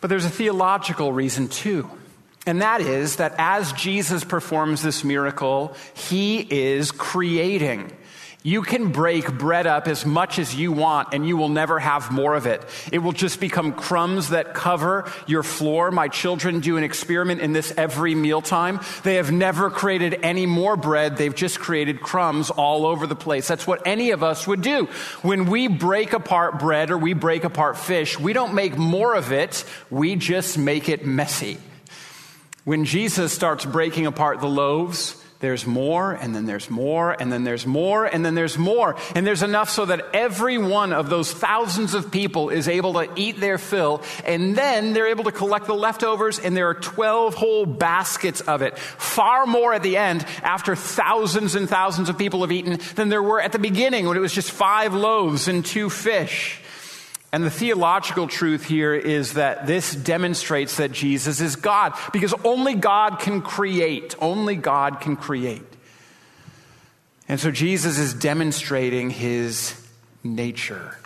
But 0.00 0.10
there's 0.10 0.26
a 0.26 0.30
theological 0.30 1.12
reason 1.12 1.48
too. 1.48 1.90
And 2.46 2.62
that 2.62 2.80
is 2.80 3.16
that 3.16 3.34
as 3.36 3.72
Jesus 3.72 4.22
performs 4.22 4.80
this 4.80 5.02
miracle, 5.02 5.74
he 5.94 6.38
is 6.38 6.92
creating. 6.92 7.90
You 8.46 8.62
can 8.62 8.92
break 8.92 9.36
bread 9.36 9.66
up 9.66 9.88
as 9.88 10.06
much 10.06 10.38
as 10.38 10.54
you 10.54 10.70
want 10.70 11.08
and 11.10 11.26
you 11.26 11.36
will 11.36 11.48
never 11.48 11.80
have 11.80 12.12
more 12.12 12.36
of 12.36 12.46
it. 12.46 12.64
It 12.92 12.98
will 12.98 13.10
just 13.10 13.40
become 13.40 13.72
crumbs 13.72 14.28
that 14.28 14.54
cover 14.54 15.10
your 15.26 15.42
floor. 15.42 15.90
My 15.90 16.06
children 16.06 16.60
do 16.60 16.76
an 16.76 16.84
experiment 16.84 17.40
in 17.40 17.52
this 17.52 17.72
every 17.76 18.14
mealtime. 18.14 18.78
They 19.02 19.16
have 19.16 19.32
never 19.32 19.68
created 19.68 20.20
any 20.22 20.46
more 20.46 20.76
bread. 20.76 21.16
They've 21.16 21.34
just 21.34 21.58
created 21.58 22.00
crumbs 22.00 22.50
all 22.50 22.86
over 22.86 23.08
the 23.08 23.16
place. 23.16 23.48
That's 23.48 23.66
what 23.66 23.84
any 23.84 24.12
of 24.12 24.22
us 24.22 24.46
would 24.46 24.62
do. 24.62 24.84
When 25.22 25.46
we 25.46 25.66
break 25.66 26.12
apart 26.12 26.60
bread 26.60 26.92
or 26.92 26.98
we 26.98 27.14
break 27.14 27.42
apart 27.42 27.76
fish, 27.76 28.16
we 28.16 28.32
don't 28.32 28.54
make 28.54 28.78
more 28.78 29.16
of 29.16 29.32
it. 29.32 29.64
We 29.90 30.14
just 30.14 30.56
make 30.56 30.88
it 30.88 31.04
messy. 31.04 31.58
When 32.62 32.84
Jesus 32.84 33.32
starts 33.32 33.64
breaking 33.64 34.06
apart 34.06 34.38
the 34.38 34.46
loaves, 34.46 35.20
there's 35.40 35.66
more, 35.66 36.12
and 36.12 36.34
then 36.34 36.46
there's 36.46 36.70
more, 36.70 37.12
and 37.12 37.30
then 37.30 37.44
there's 37.44 37.66
more, 37.66 38.06
and 38.06 38.24
then 38.24 38.34
there's 38.34 38.56
more. 38.56 38.96
And 39.14 39.26
there's 39.26 39.42
enough 39.42 39.68
so 39.68 39.84
that 39.84 40.14
every 40.14 40.56
one 40.56 40.92
of 40.92 41.10
those 41.10 41.30
thousands 41.30 41.92
of 41.92 42.10
people 42.10 42.48
is 42.48 42.68
able 42.68 42.94
to 42.94 43.08
eat 43.16 43.38
their 43.38 43.58
fill, 43.58 44.02
and 44.24 44.56
then 44.56 44.94
they're 44.94 45.08
able 45.08 45.24
to 45.24 45.32
collect 45.32 45.66
the 45.66 45.74
leftovers, 45.74 46.38
and 46.38 46.56
there 46.56 46.68
are 46.68 46.74
12 46.74 47.34
whole 47.34 47.66
baskets 47.66 48.40
of 48.40 48.62
it. 48.62 48.78
Far 48.78 49.44
more 49.44 49.74
at 49.74 49.82
the 49.82 49.98
end, 49.98 50.24
after 50.42 50.74
thousands 50.74 51.54
and 51.54 51.68
thousands 51.68 52.08
of 52.08 52.16
people 52.16 52.40
have 52.40 52.52
eaten, 52.52 52.78
than 52.94 53.10
there 53.10 53.22
were 53.22 53.40
at 53.40 53.52
the 53.52 53.58
beginning 53.58 54.06
when 54.06 54.16
it 54.16 54.20
was 54.20 54.32
just 54.32 54.50
five 54.50 54.94
loaves 54.94 55.48
and 55.48 55.64
two 55.66 55.90
fish. 55.90 56.62
And 57.36 57.44
the 57.44 57.50
theological 57.50 58.28
truth 58.28 58.64
here 58.64 58.94
is 58.94 59.34
that 59.34 59.66
this 59.66 59.94
demonstrates 59.94 60.78
that 60.78 60.90
Jesus 60.90 61.38
is 61.42 61.54
God 61.54 61.92
because 62.10 62.32
only 62.44 62.72
God 62.72 63.18
can 63.18 63.42
create. 63.42 64.14
Only 64.22 64.56
God 64.56 65.02
can 65.02 65.16
create. 65.16 65.66
And 67.28 67.38
so 67.38 67.50
Jesus 67.50 67.98
is 67.98 68.14
demonstrating 68.14 69.10
his 69.10 69.78
nature. 70.24 70.96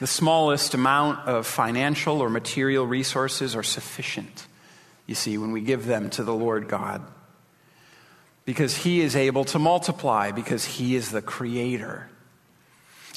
The 0.00 0.06
smallest 0.06 0.72
amount 0.72 1.28
of 1.28 1.46
financial 1.46 2.22
or 2.22 2.30
material 2.30 2.86
resources 2.86 3.54
are 3.54 3.62
sufficient, 3.62 4.46
you 5.06 5.14
see, 5.14 5.36
when 5.36 5.52
we 5.52 5.60
give 5.60 5.84
them 5.84 6.08
to 6.12 6.24
the 6.24 6.32
Lord 6.32 6.66
God. 6.66 7.02
Because 8.46 8.74
he 8.74 9.02
is 9.02 9.14
able 9.14 9.44
to 9.44 9.58
multiply, 9.58 10.30
because 10.30 10.64
he 10.64 10.96
is 10.96 11.10
the 11.10 11.20
creator. 11.20 12.08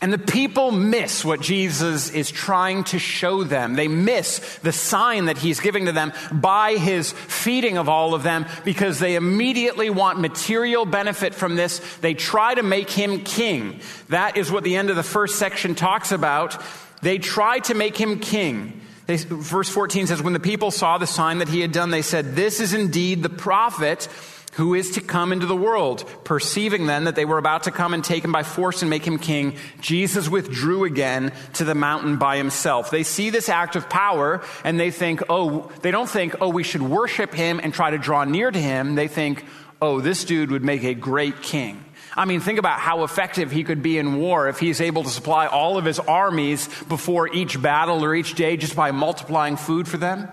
And 0.01 0.11
the 0.11 0.17
people 0.17 0.71
miss 0.71 1.23
what 1.23 1.41
Jesus 1.41 2.09
is 2.09 2.31
trying 2.31 2.85
to 2.85 2.97
show 2.97 3.43
them. 3.43 3.75
They 3.75 3.87
miss 3.87 4.57
the 4.63 4.71
sign 4.71 5.25
that 5.25 5.37
he's 5.37 5.59
giving 5.59 5.85
to 5.85 5.91
them 5.91 6.11
by 6.31 6.73
his 6.73 7.11
feeding 7.11 7.77
of 7.77 7.87
all 7.87 8.15
of 8.15 8.23
them 8.23 8.47
because 8.65 8.97
they 8.97 9.15
immediately 9.15 9.91
want 9.91 10.19
material 10.19 10.85
benefit 10.85 11.35
from 11.35 11.55
this. 11.55 11.79
They 11.97 12.15
try 12.15 12.55
to 12.55 12.63
make 12.63 12.89
him 12.89 13.23
king. 13.23 13.79
That 14.09 14.37
is 14.37 14.51
what 14.51 14.63
the 14.63 14.75
end 14.75 14.89
of 14.89 14.95
the 14.95 15.03
first 15.03 15.37
section 15.37 15.75
talks 15.75 16.11
about. 16.11 16.59
They 17.03 17.19
try 17.19 17.59
to 17.59 17.75
make 17.75 17.95
him 17.95 18.17
king. 18.17 18.81
They, 19.05 19.17
verse 19.17 19.69
14 19.69 20.07
says, 20.07 20.23
When 20.23 20.33
the 20.33 20.39
people 20.39 20.71
saw 20.71 20.97
the 20.97 21.05
sign 21.05 21.39
that 21.39 21.49
he 21.49 21.61
had 21.61 21.71
done, 21.71 21.91
they 21.91 22.01
said, 22.01 22.35
This 22.35 22.59
is 22.59 22.73
indeed 22.73 23.21
the 23.21 23.29
prophet 23.29 24.07
who 24.51 24.73
is 24.73 24.91
to 24.91 25.01
come 25.01 25.31
into 25.31 25.45
the 25.45 25.55
world. 25.55 26.03
Perceiving 26.23 26.85
then 26.85 27.05
that 27.05 27.15
they 27.15 27.25
were 27.25 27.37
about 27.37 27.63
to 27.63 27.71
come 27.71 27.93
and 27.93 28.03
take 28.03 28.23
him 28.23 28.31
by 28.31 28.43
force 28.43 28.81
and 28.81 28.89
make 28.89 29.05
him 29.05 29.17
king, 29.17 29.55
Jesus 29.79 30.29
withdrew 30.29 30.83
again 30.83 31.31
to 31.53 31.63
the 31.63 31.75
mountain 31.75 32.17
by 32.17 32.37
himself. 32.37 32.91
They 32.91 33.03
see 33.03 33.29
this 33.29 33.49
act 33.49 33.75
of 33.75 33.89
power 33.89 34.41
and 34.63 34.79
they 34.79 34.91
think, 34.91 35.23
oh, 35.29 35.71
they 35.81 35.91
don't 35.91 36.09
think, 36.09 36.35
oh, 36.41 36.49
we 36.49 36.63
should 36.63 36.81
worship 36.81 37.33
him 37.33 37.59
and 37.63 37.73
try 37.73 37.91
to 37.91 37.97
draw 37.97 38.23
near 38.25 38.51
to 38.51 38.59
him. 38.59 38.95
They 38.95 39.07
think, 39.07 39.45
oh, 39.81 40.01
this 40.01 40.25
dude 40.25 40.51
would 40.51 40.63
make 40.63 40.83
a 40.83 40.93
great 40.93 41.41
king. 41.41 41.83
I 42.15 42.25
mean, 42.25 42.41
think 42.41 42.59
about 42.59 42.79
how 42.79 43.03
effective 43.03 43.51
he 43.51 43.63
could 43.63 43.81
be 43.81 43.97
in 43.97 44.17
war 44.17 44.49
if 44.49 44.59
he's 44.59 44.81
able 44.81 45.03
to 45.03 45.09
supply 45.09 45.47
all 45.47 45.77
of 45.77 45.85
his 45.85 45.97
armies 45.97 46.67
before 46.89 47.33
each 47.33 47.61
battle 47.61 48.03
or 48.03 48.13
each 48.13 48.35
day 48.35 48.57
just 48.57 48.75
by 48.75 48.91
multiplying 48.91 49.55
food 49.55 49.87
for 49.87 49.97
them. 49.97 50.27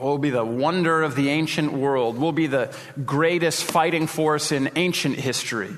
We'll 0.00 0.16
be 0.16 0.30
the 0.30 0.44
wonder 0.44 1.02
of 1.02 1.14
the 1.14 1.28
ancient 1.28 1.72
world. 1.72 2.16
We'll 2.16 2.32
be 2.32 2.46
the 2.46 2.74
greatest 3.04 3.64
fighting 3.64 4.06
force 4.06 4.50
in 4.50 4.70
ancient 4.74 5.16
history 5.16 5.76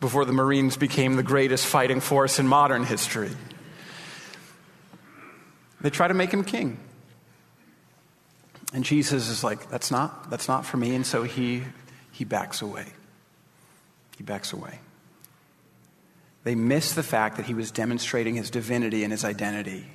before 0.00 0.24
the 0.24 0.32
Marines 0.32 0.78
became 0.78 1.16
the 1.16 1.22
greatest 1.22 1.66
fighting 1.66 2.00
force 2.00 2.38
in 2.38 2.48
modern 2.48 2.84
history. 2.84 3.30
They 5.82 5.90
try 5.90 6.08
to 6.08 6.14
make 6.14 6.30
him 6.30 6.42
king. 6.42 6.78
And 8.72 8.82
Jesus 8.82 9.28
is 9.28 9.44
like, 9.44 9.68
that's 9.68 9.90
not, 9.90 10.30
that's 10.30 10.48
not 10.48 10.64
for 10.64 10.78
me. 10.78 10.94
And 10.94 11.06
so 11.06 11.22
he, 11.22 11.64
he 12.12 12.24
backs 12.24 12.62
away. 12.62 12.86
He 14.16 14.24
backs 14.24 14.54
away. 14.54 14.78
They 16.44 16.54
miss 16.54 16.94
the 16.94 17.02
fact 17.02 17.36
that 17.36 17.44
he 17.44 17.52
was 17.52 17.70
demonstrating 17.70 18.36
his 18.36 18.48
divinity 18.48 19.04
and 19.04 19.12
his 19.12 19.24
identity. 19.24 19.86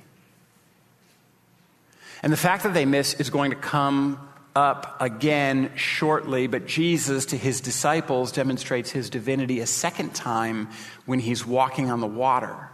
And 2.22 2.32
the 2.32 2.36
fact 2.36 2.64
that 2.64 2.74
they 2.74 2.84
miss 2.84 3.14
is 3.14 3.30
going 3.30 3.50
to 3.50 3.56
come 3.56 4.28
up 4.54 4.96
again 5.00 5.72
shortly, 5.76 6.46
but 6.46 6.66
Jesus 6.66 7.26
to 7.26 7.36
his 7.36 7.60
disciples 7.60 8.32
demonstrates 8.32 8.90
his 8.90 9.08
divinity 9.08 9.60
a 9.60 9.66
second 9.66 10.14
time 10.14 10.68
when 11.06 11.20
he's 11.20 11.46
walking 11.46 11.90
on 11.90 12.00
the 12.00 12.06
water. 12.06 12.68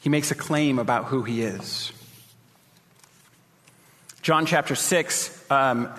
He 0.00 0.08
makes 0.08 0.30
a 0.30 0.36
claim 0.36 0.78
about 0.78 1.06
who 1.06 1.24
he 1.24 1.42
is. 1.42 1.92
John 4.22 4.46
chapter 4.46 4.74
6 4.74 5.50
um, 5.50 5.92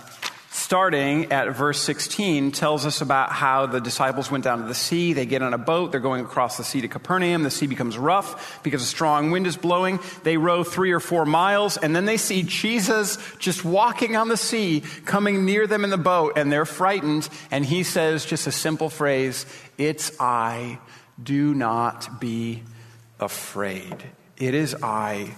starting 0.58 1.32
at 1.32 1.56
verse 1.56 1.80
16, 1.82 2.52
tells 2.52 2.86
us 2.86 3.02
about 3.02 3.32
how 3.32 3.68
the 3.68 3.80
disciples 3.80 4.32
went 4.32 4.44
down 4.44 4.60
to 4.60 4.66
the 4.66 4.74
sea. 4.74 5.14
They 5.14 5.26
get 5.26 5.42
on 5.42 5.54
a 5.54 5.58
boat. 5.58 5.92
They're 5.92 6.02
going 6.02 6.26
across 6.26 6.58
the 6.58 6.64
sea 6.64 6.82
to 6.82 6.88
Capernaum. 6.88 7.44
The 7.44 7.52
sea 7.52 7.68
becomes 7.68 7.98
rough 7.98 8.62
because 8.64 8.82
a 8.82 8.86
strong 8.86 9.30
wind 9.30 9.46
is 9.46 9.56
blowing. 9.56 10.00
They 10.24 10.38
row 10.38 10.64
three 10.64 10.92
or 10.92 11.00
four 11.00 11.26
miles, 11.26 11.78
and 11.78 11.96
then 11.96 12.06
they 12.06 12.18
see 12.18 12.44
Jesus 12.44 13.18
just 13.38 13.64
walking 13.64 14.16
on 14.16 14.30
the 14.30 14.38
sea, 14.38 14.84
coming 15.06 15.46
near 15.46 15.68
them 15.68 15.84
in 15.84 15.92
the 15.92 15.98
boat, 15.98 16.34
and 16.36 16.52
they're 16.52 16.66
frightened. 16.66 17.30
And 17.52 17.64
he 17.64 17.84
says 17.84 18.26
just 18.26 18.48
a 18.48 18.52
simple 18.52 18.90
phrase 18.90 19.46
It's 19.78 20.12
I. 20.20 20.80
Do 21.22 21.56
not 21.56 22.20
be 22.20 22.64
afraid. 23.20 23.96
It 24.38 24.54
is 24.54 24.76
I 24.84 25.36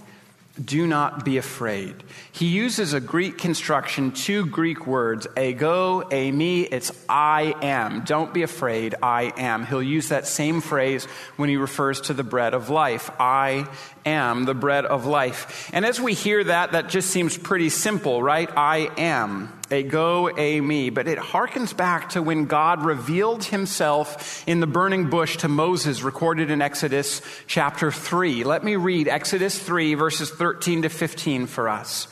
do 0.63 0.87
not 0.87 1.23
be 1.23 1.37
afraid. 1.37 2.03
He 2.31 2.47
uses 2.47 2.93
a 2.93 2.99
Greek 2.99 3.37
construction, 3.37 4.11
two 4.11 4.45
Greek 4.45 4.85
words, 4.85 5.27
ego, 5.37 6.01
eimi, 6.01 6.67
it's 6.71 6.91
I 7.07 7.55
am. 7.61 8.03
Don't 8.03 8.33
be 8.33 8.43
afraid, 8.43 8.95
I 9.01 9.33
am. 9.37 9.65
He'll 9.65 9.83
use 9.83 10.09
that 10.09 10.27
same 10.27 10.61
phrase 10.61 11.05
when 11.37 11.49
he 11.49 11.57
refers 11.57 12.01
to 12.01 12.13
the 12.13 12.23
bread 12.23 12.53
of 12.53 12.69
life. 12.69 13.09
I 13.19 13.67
am 14.05 14.45
the 14.45 14.53
bread 14.53 14.85
of 14.85 15.05
life. 15.05 15.69
And 15.73 15.85
as 15.85 15.99
we 15.99 16.13
hear 16.13 16.43
that, 16.43 16.73
that 16.73 16.89
just 16.89 17.09
seems 17.09 17.37
pretty 17.37 17.69
simple, 17.69 18.21
right? 18.21 18.49
I 18.55 18.89
am. 18.97 19.58
Ego, 19.71 20.29
eimi, 20.29 20.91
But 20.93 21.07
it 21.07 21.19
harkens 21.19 21.75
back 21.75 22.09
to 22.09 22.21
when 22.21 22.45
God 22.45 22.83
revealed 22.83 23.43
himself 23.43 24.43
in 24.47 24.59
the 24.59 24.67
burning 24.67 25.09
bush 25.09 25.38
to 25.38 25.47
Moses, 25.47 26.01
recorded 26.01 26.49
in 26.49 26.61
Exodus 26.61 27.21
chapter 27.45 27.91
3. 27.91 28.43
Let 28.43 28.63
me 28.63 28.75
read 28.75 29.07
Exodus 29.07 29.57
3, 29.59 29.93
verses 29.93 30.31
13 30.31 30.83
to 30.83 30.89
15 30.89 31.45
for 31.45 31.69
us. 31.69 32.07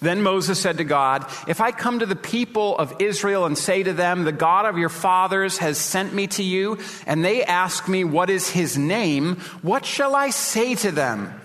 Then 0.00 0.22
Moses 0.22 0.60
said 0.60 0.78
to 0.78 0.84
God, 0.84 1.24
If 1.48 1.60
I 1.60 1.70
come 1.70 2.00
to 2.00 2.06
the 2.06 2.16
people 2.16 2.76
of 2.76 3.00
Israel 3.00 3.46
and 3.46 3.56
say 3.56 3.82
to 3.82 3.92
them, 3.92 4.24
The 4.24 4.32
God 4.32 4.66
of 4.66 4.76
your 4.76 4.88
fathers 4.90 5.58
has 5.58 5.78
sent 5.78 6.12
me 6.12 6.26
to 6.28 6.42
you, 6.42 6.78
and 7.06 7.24
they 7.24 7.44
ask 7.44 7.88
me, 7.88 8.04
What 8.04 8.28
is 8.28 8.50
his 8.50 8.76
name? 8.76 9.36
What 9.62 9.86
shall 9.86 10.14
I 10.14 10.30
say 10.30 10.74
to 10.76 10.90
them? 10.90 11.40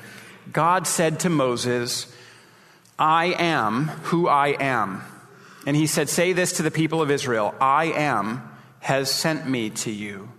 God 0.51 0.86
said 0.86 1.22
to 1.22 1.30
Moses, 1.30 2.13
I 3.00 3.27
am 3.38 3.86
who 3.86 4.27
I 4.27 4.50
am. 4.60 5.01
And 5.65 5.75
he 5.75 5.88
said, 5.88 6.10
Say 6.10 6.34
this 6.34 6.53
to 6.53 6.63
the 6.63 6.72
people 6.72 7.01
of 7.01 7.12
Israel 7.12 7.56
I 7.60 7.86
am 7.86 8.50
has 8.80 9.12
sent 9.12 9.48
me 9.48 9.70
to 9.70 9.91
you. 9.91 10.30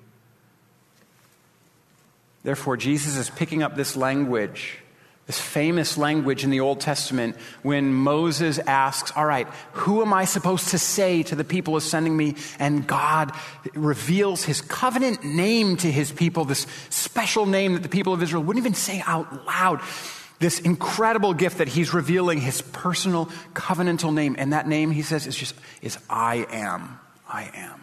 Therefore, 2.43 2.77
Jesus 2.77 3.17
is 3.17 3.31
picking 3.31 3.63
up 3.63 3.77
this 3.77 3.97
language 3.97 4.83
this 5.27 5.41
famous 5.41 5.97
language 5.97 6.43
in 6.43 6.51
the 6.51 6.61
Old 6.61 6.81
Testament 6.81 7.37
when 7.63 7.95
Moses 7.95 8.59
asks, 8.59 9.13
All 9.15 9.25
right, 9.25 9.47
who 9.73 10.03
am 10.03 10.13
I 10.13 10.25
supposed 10.25 10.69
to 10.69 10.79
say 10.79 11.23
to 11.25 11.37
the 11.37 11.45
people 11.45 11.77
of 11.77 11.83
sending 11.83 12.17
me? 12.17 12.35
And 12.59 12.87
God 12.87 13.33
reveals 13.75 14.45
his 14.45 14.61
covenant 14.61 15.25
name 15.25 15.77
to 15.79 15.91
his 15.91 16.11
people, 16.11 16.45
this 16.45 16.67
special 16.91 17.47
name 17.47 17.75
that 17.75 17.85
the 17.85 17.89
people 17.89 18.13
of 18.13 18.23
Israel 18.23 18.43
wouldn't 18.43 18.63
even 18.63 18.75
say 18.75 19.03
out 19.07 19.47
loud. 19.47 19.81
This 20.43 20.59
incredible 20.59 21.35
gift 21.35 21.59
that 21.59 21.69
he's 21.69 21.95
revealing 21.95 22.41
his 22.41 22.63
personal 22.63 23.27
covenantal 23.53 24.13
name. 24.13 24.35
And 24.37 24.53
that 24.53 24.67
name, 24.67 24.91
he 24.91 25.03
says, 25.03 25.29
is 25.29 25.37
just, 25.37 25.55
is 25.83 25.99
I 26.11 26.47
am. 26.51 26.99
I 27.29 27.49
am. 27.55 27.81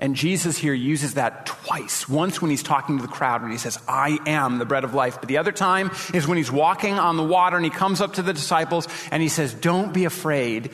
And 0.00 0.16
Jesus 0.16 0.58
here 0.58 0.74
uses 0.74 1.14
that 1.14 1.46
twice. 1.46 2.08
Once 2.08 2.42
when 2.42 2.50
he's 2.50 2.64
talking 2.64 2.96
to 2.96 3.02
the 3.02 3.08
crowd 3.08 3.42
when 3.42 3.52
he 3.52 3.58
says, 3.58 3.78
I 3.86 4.18
am 4.26 4.58
the 4.58 4.64
bread 4.64 4.82
of 4.82 4.92
life. 4.92 5.20
But 5.20 5.28
the 5.28 5.38
other 5.38 5.52
time 5.52 5.92
is 6.12 6.26
when 6.26 6.36
he's 6.36 6.50
walking 6.50 6.98
on 6.98 7.16
the 7.16 7.22
water 7.22 7.54
and 7.54 7.64
he 7.64 7.70
comes 7.70 8.00
up 8.00 8.14
to 8.14 8.22
the 8.22 8.32
disciples 8.32 8.88
and 9.12 9.22
he 9.22 9.28
says, 9.28 9.54
Don't 9.54 9.94
be 9.94 10.04
afraid. 10.04 10.72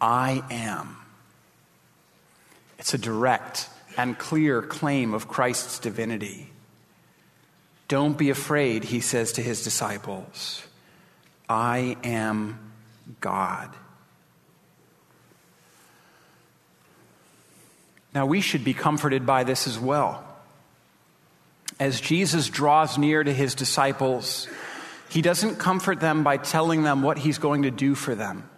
I 0.00 0.42
am. 0.50 0.96
It's 2.78 2.94
a 2.94 2.98
direct 2.98 3.68
and 3.98 4.18
clear 4.18 4.62
claim 4.62 5.12
of 5.12 5.28
Christ's 5.28 5.80
divinity. 5.80 6.48
Don't 7.88 8.18
be 8.18 8.28
afraid, 8.30 8.84
he 8.84 9.00
says 9.00 9.32
to 9.32 9.42
his 9.42 9.64
disciples. 9.64 10.62
I 11.48 11.96
am 12.04 12.58
God. 13.20 13.74
Now, 18.14 18.26
we 18.26 18.40
should 18.40 18.64
be 18.64 18.74
comforted 18.74 19.24
by 19.24 19.44
this 19.44 19.66
as 19.66 19.78
well. 19.78 20.24
As 21.80 22.00
Jesus 22.00 22.48
draws 22.48 22.98
near 22.98 23.22
to 23.22 23.32
his 23.32 23.54
disciples, 23.54 24.48
he 25.08 25.22
doesn't 25.22 25.56
comfort 25.56 26.00
them 26.00 26.24
by 26.24 26.36
telling 26.36 26.82
them 26.82 27.02
what 27.02 27.18
he's 27.18 27.38
going 27.38 27.62
to 27.62 27.70
do 27.70 27.94
for 27.94 28.14
them. 28.14 28.48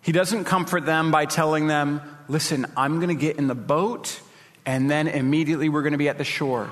He 0.00 0.10
doesn't 0.10 0.44
comfort 0.44 0.84
them 0.84 1.12
by 1.12 1.26
telling 1.26 1.68
them, 1.68 2.00
listen, 2.28 2.66
I'm 2.76 2.96
going 2.96 3.08
to 3.08 3.20
get 3.20 3.36
in 3.36 3.46
the 3.46 3.54
boat 3.54 4.20
and 4.66 4.90
then 4.90 5.06
immediately 5.06 5.68
we're 5.68 5.82
going 5.82 5.92
to 5.92 5.98
be 5.98 6.08
at 6.08 6.18
the 6.18 6.24
shore. 6.24 6.70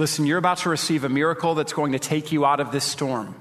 Listen, 0.00 0.24
you're 0.24 0.38
about 0.38 0.56
to 0.56 0.70
receive 0.70 1.04
a 1.04 1.10
miracle 1.10 1.54
that's 1.54 1.74
going 1.74 1.92
to 1.92 1.98
take 1.98 2.32
you 2.32 2.46
out 2.46 2.58
of 2.58 2.72
this 2.72 2.84
storm. 2.84 3.34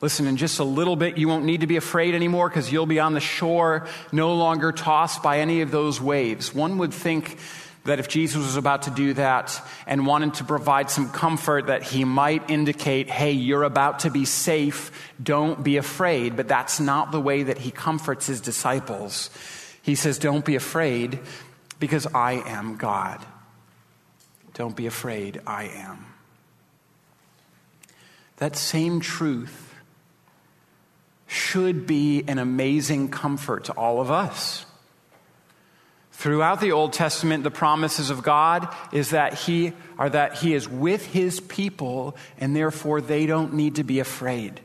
Listen, 0.00 0.28
in 0.28 0.36
just 0.36 0.60
a 0.60 0.64
little 0.64 0.94
bit, 0.94 1.18
you 1.18 1.26
won't 1.26 1.44
need 1.44 1.62
to 1.62 1.66
be 1.66 1.76
afraid 1.76 2.14
anymore 2.14 2.48
because 2.48 2.70
you'll 2.70 2.86
be 2.86 3.00
on 3.00 3.14
the 3.14 3.20
shore, 3.20 3.88
no 4.12 4.32
longer 4.36 4.70
tossed 4.70 5.24
by 5.24 5.40
any 5.40 5.60
of 5.60 5.72
those 5.72 6.00
waves. 6.00 6.54
One 6.54 6.78
would 6.78 6.94
think 6.94 7.36
that 7.82 7.98
if 7.98 8.08
Jesus 8.08 8.36
was 8.36 8.56
about 8.56 8.82
to 8.82 8.90
do 8.90 9.14
that 9.14 9.60
and 9.84 10.06
wanted 10.06 10.34
to 10.34 10.44
provide 10.44 10.88
some 10.88 11.10
comfort, 11.10 11.66
that 11.66 11.82
he 11.82 12.04
might 12.04 12.48
indicate, 12.48 13.10
hey, 13.10 13.32
you're 13.32 13.64
about 13.64 13.98
to 14.00 14.10
be 14.10 14.24
safe, 14.24 14.92
don't 15.20 15.64
be 15.64 15.78
afraid. 15.78 16.36
But 16.36 16.46
that's 16.46 16.78
not 16.78 17.10
the 17.10 17.20
way 17.20 17.42
that 17.42 17.58
he 17.58 17.72
comforts 17.72 18.28
his 18.28 18.40
disciples. 18.40 19.30
He 19.82 19.96
says, 19.96 20.20
don't 20.20 20.44
be 20.44 20.54
afraid 20.54 21.18
because 21.80 22.06
I 22.06 22.34
am 22.34 22.76
God. 22.76 23.26
Don't 24.54 24.76
be 24.76 24.86
afraid, 24.86 25.40
I 25.46 25.64
am. 25.64 26.06
That 28.36 28.56
same 28.56 29.00
truth 29.00 29.74
should 31.26 31.86
be 31.86 32.24
an 32.28 32.38
amazing 32.38 33.08
comfort 33.08 33.64
to 33.64 33.72
all 33.72 34.00
of 34.00 34.10
us. 34.10 34.66
Throughout 36.12 36.60
the 36.60 36.72
Old 36.72 36.92
Testament, 36.92 37.42
the 37.42 37.50
promises 37.50 38.10
of 38.10 38.22
God 38.22 38.72
is 38.92 39.10
that 39.10 39.34
he 39.34 39.72
are 39.98 40.10
that 40.10 40.34
he 40.34 40.54
is 40.54 40.68
with 40.68 41.06
his 41.06 41.40
people 41.40 42.16
and 42.38 42.54
therefore 42.54 43.00
they 43.00 43.26
don't 43.26 43.54
need 43.54 43.76
to 43.76 43.84
be 43.84 43.98
afraid. 43.98 44.60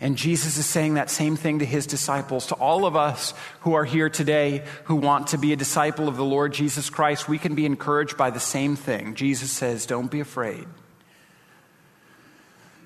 And 0.00 0.16
Jesus 0.16 0.58
is 0.58 0.66
saying 0.66 0.94
that 0.94 1.08
same 1.08 1.36
thing 1.36 1.60
to 1.60 1.64
his 1.64 1.86
disciples, 1.86 2.48
to 2.48 2.54
all 2.54 2.84
of 2.84 2.96
us 2.96 3.32
who 3.60 3.74
are 3.74 3.84
here 3.84 4.10
today 4.10 4.64
who 4.84 4.96
want 4.96 5.28
to 5.28 5.38
be 5.38 5.52
a 5.52 5.56
disciple 5.56 6.06
of 6.06 6.16
the 6.16 6.24
Lord 6.24 6.52
Jesus 6.52 6.90
Christ. 6.90 7.28
We 7.28 7.38
can 7.38 7.54
be 7.54 7.64
encouraged 7.64 8.16
by 8.16 8.30
the 8.30 8.40
same 8.40 8.76
thing. 8.76 9.14
Jesus 9.14 9.50
says, 9.50 9.86
Don't 9.86 10.10
be 10.10 10.20
afraid. 10.20 10.66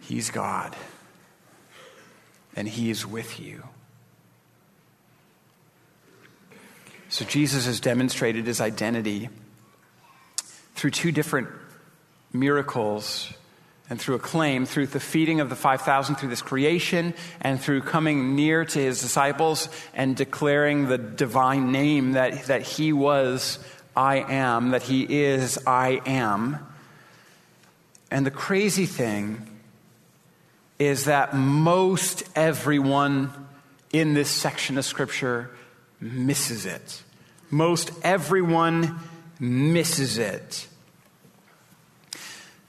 He's 0.02 0.30
God 0.30 0.76
and 2.54 2.68
He 2.68 2.90
is 2.90 3.06
with 3.06 3.40
you. 3.40 3.64
So 7.08 7.24
Jesus 7.24 7.66
has 7.66 7.80
demonstrated 7.80 8.46
his 8.46 8.60
identity 8.60 9.30
through 10.74 10.92
two 10.92 11.10
different 11.10 11.48
miracles 12.32 13.32
and 13.90 14.00
through 14.00 14.14
a 14.14 14.20
claim, 14.20 14.64
through 14.64 14.86
the 14.86 15.00
feeding 15.00 15.40
of 15.40 15.50
the 15.50 15.56
5,000, 15.56 16.14
through 16.14 16.28
this 16.28 16.42
creation, 16.42 17.12
and 17.40 17.60
through 17.60 17.82
coming 17.82 18.36
near 18.36 18.64
to 18.64 18.78
his 18.78 19.00
disciples 19.02 19.68
and 19.92 20.16
declaring 20.16 20.86
the 20.86 20.96
divine 20.96 21.72
name 21.72 22.12
that, 22.12 22.44
that 22.44 22.62
he 22.62 22.92
was 22.92 23.58
I 23.96 24.18
am, 24.18 24.70
that 24.70 24.84
he 24.84 25.02
is 25.02 25.58
I 25.66 26.00
am. 26.06 26.64
And 28.12 28.24
the 28.24 28.30
crazy 28.30 28.86
thing 28.86 29.46
is 30.78 31.04
that 31.04 31.34
most 31.34 32.22
everyone 32.36 33.32
in 33.92 34.14
this 34.14 34.30
section 34.30 34.78
of 34.78 34.84
Scripture 34.84 35.50
misses 36.00 36.64
it. 36.64 37.02
Most 37.50 37.90
everyone 38.02 39.00
misses 39.40 40.16
it. 40.16 40.68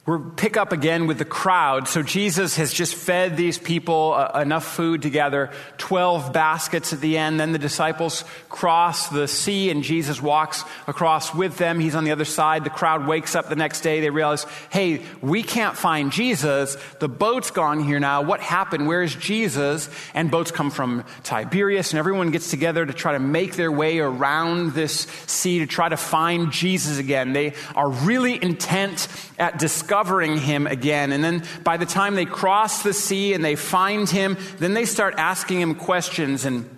We'll 0.07 0.31
pick 0.35 0.57
up 0.57 0.71
again 0.71 1.05
with 1.05 1.19
the 1.19 1.25
crowd. 1.25 1.87
So 1.87 2.01
Jesus 2.01 2.55
has 2.55 2.73
just 2.73 2.95
fed 2.95 3.37
these 3.37 3.59
people 3.59 4.13
uh, 4.13 4.41
enough 4.41 4.65
food 4.65 5.03
together, 5.03 5.51
12 5.77 6.33
baskets 6.33 6.91
at 6.91 7.01
the 7.01 7.19
end. 7.19 7.39
Then 7.39 7.51
the 7.51 7.59
disciples 7.59 8.25
cross 8.49 9.09
the 9.09 9.27
sea 9.27 9.69
and 9.69 9.83
Jesus 9.83 10.19
walks 10.19 10.63
across 10.87 11.35
with 11.35 11.59
them. 11.59 11.79
He's 11.79 11.93
on 11.93 12.03
the 12.03 12.13
other 12.13 12.25
side. 12.25 12.63
The 12.63 12.71
crowd 12.71 13.05
wakes 13.05 13.35
up 13.35 13.47
the 13.47 13.55
next 13.55 13.81
day. 13.81 14.01
They 14.01 14.09
realize, 14.09 14.47
hey, 14.71 15.03
we 15.21 15.43
can't 15.43 15.77
find 15.77 16.11
Jesus. 16.11 16.77
The 16.97 17.07
boat's 17.07 17.51
gone 17.51 17.83
here 17.83 17.99
now. 17.99 18.23
What 18.23 18.39
happened? 18.39 18.87
Where's 18.87 19.15
Jesus? 19.15 19.87
And 20.15 20.31
boats 20.31 20.49
come 20.49 20.71
from 20.71 21.05
Tiberias 21.21 21.91
and 21.91 21.99
everyone 21.99 22.31
gets 22.31 22.49
together 22.49 22.87
to 22.87 22.93
try 22.93 23.11
to 23.11 23.19
make 23.19 23.55
their 23.55 23.71
way 23.71 23.99
around 23.99 24.73
this 24.73 25.01
sea 25.27 25.59
to 25.59 25.67
try 25.67 25.89
to 25.89 25.97
find 25.97 26.51
Jesus 26.51 26.97
again. 26.97 27.33
They 27.33 27.53
are 27.75 27.89
really 27.91 28.41
intent 28.41 29.07
at 29.37 29.59
discovering 29.59 29.90
him 30.38 30.67
again. 30.67 31.12
And 31.12 31.23
then 31.23 31.43
by 31.63 31.77
the 31.77 31.86
time 31.86 32.15
they 32.15 32.25
cross 32.25 32.84
the 32.84 32.93
sea 32.93 33.34
and 33.34 33.43
they 33.43 33.56
find 33.56 34.10
him, 34.10 34.38
then 34.58 34.73
they 34.73 34.86
start 34.86 35.15
asking 35.17 35.62
him 35.62 35.75
questions. 35.75 36.45
And 36.45 36.69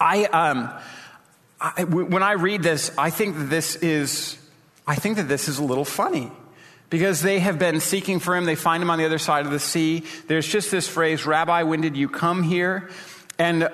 I, 0.00 0.24
um, 0.24 0.70
I, 1.60 1.84
when 1.84 2.22
I 2.22 2.32
read 2.32 2.62
this, 2.62 2.90
I 2.96 3.10
think 3.10 3.36
that 3.36 3.44
this 3.44 3.76
is, 3.76 4.38
I 4.86 4.94
think 4.94 5.16
that 5.16 5.28
this 5.28 5.48
is 5.48 5.58
a 5.58 5.64
little 5.64 5.84
funny 5.84 6.32
because 6.90 7.22
they 7.22 7.40
have 7.40 7.58
been 7.58 7.80
seeking 7.80 8.20
for 8.20 8.36
him. 8.36 8.44
They 8.44 8.54
find 8.54 8.82
him 8.82 8.90
on 8.90 8.98
the 8.98 9.04
other 9.04 9.18
side 9.18 9.46
of 9.46 9.52
the 9.52 9.58
sea. 9.58 10.04
There's 10.28 10.46
just 10.46 10.70
this 10.70 10.88
phrase, 10.88 11.26
Rabbi, 11.26 11.64
when 11.64 11.80
did 11.80 11.96
you 11.96 12.08
come 12.08 12.42
here? 12.42 12.88
And 13.38 13.68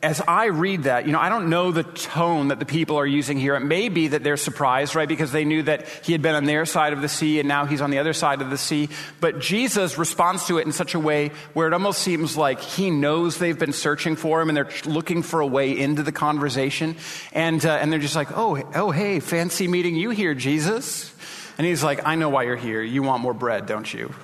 as 0.00 0.20
I 0.20 0.46
read 0.46 0.84
that, 0.84 1.06
you 1.06 1.12
know, 1.12 1.18
I 1.18 1.28
don't 1.28 1.50
know 1.50 1.72
the 1.72 1.82
tone 1.82 2.48
that 2.48 2.60
the 2.60 2.64
people 2.64 2.98
are 2.98 3.06
using 3.06 3.36
here. 3.36 3.56
It 3.56 3.64
may 3.64 3.88
be 3.88 4.08
that 4.08 4.22
they're 4.22 4.36
surprised, 4.36 4.94
right? 4.94 5.08
Because 5.08 5.32
they 5.32 5.44
knew 5.44 5.64
that 5.64 5.88
he 6.04 6.12
had 6.12 6.22
been 6.22 6.36
on 6.36 6.44
their 6.44 6.66
side 6.66 6.92
of 6.92 7.00
the 7.00 7.08
sea 7.08 7.40
and 7.40 7.48
now 7.48 7.66
he's 7.66 7.80
on 7.80 7.90
the 7.90 7.98
other 7.98 8.12
side 8.12 8.40
of 8.40 8.48
the 8.48 8.58
sea. 8.58 8.90
But 9.20 9.40
Jesus 9.40 9.98
responds 9.98 10.46
to 10.46 10.58
it 10.58 10.66
in 10.66 10.72
such 10.72 10.94
a 10.94 11.00
way 11.00 11.32
where 11.52 11.66
it 11.66 11.72
almost 11.72 12.00
seems 12.00 12.36
like 12.36 12.60
he 12.60 12.90
knows 12.90 13.38
they've 13.38 13.58
been 13.58 13.72
searching 13.72 14.14
for 14.14 14.40
him 14.40 14.48
and 14.48 14.56
they're 14.56 14.70
looking 14.84 15.22
for 15.22 15.40
a 15.40 15.46
way 15.46 15.76
into 15.76 16.04
the 16.04 16.12
conversation. 16.12 16.94
And, 17.32 17.64
uh, 17.66 17.72
and 17.72 17.90
they're 17.90 17.98
just 17.98 18.16
like, 18.16 18.28
oh, 18.36 18.56
oh, 18.76 18.92
hey, 18.92 19.18
fancy 19.18 19.66
meeting 19.66 19.96
you 19.96 20.10
here, 20.10 20.34
Jesus. 20.34 21.12
And 21.58 21.66
he's 21.66 21.82
like, 21.82 22.06
I 22.06 22.14
know 22.14 22.28
why 22.28 22.44
you're 22.44 22.54
here. 22.54 22.82
You 22.82 23.02
want 23.02 23.20
more 23.20 23.34
bread, 23.34 23.66
don't 23.66 23.92
you? 23.92 24.14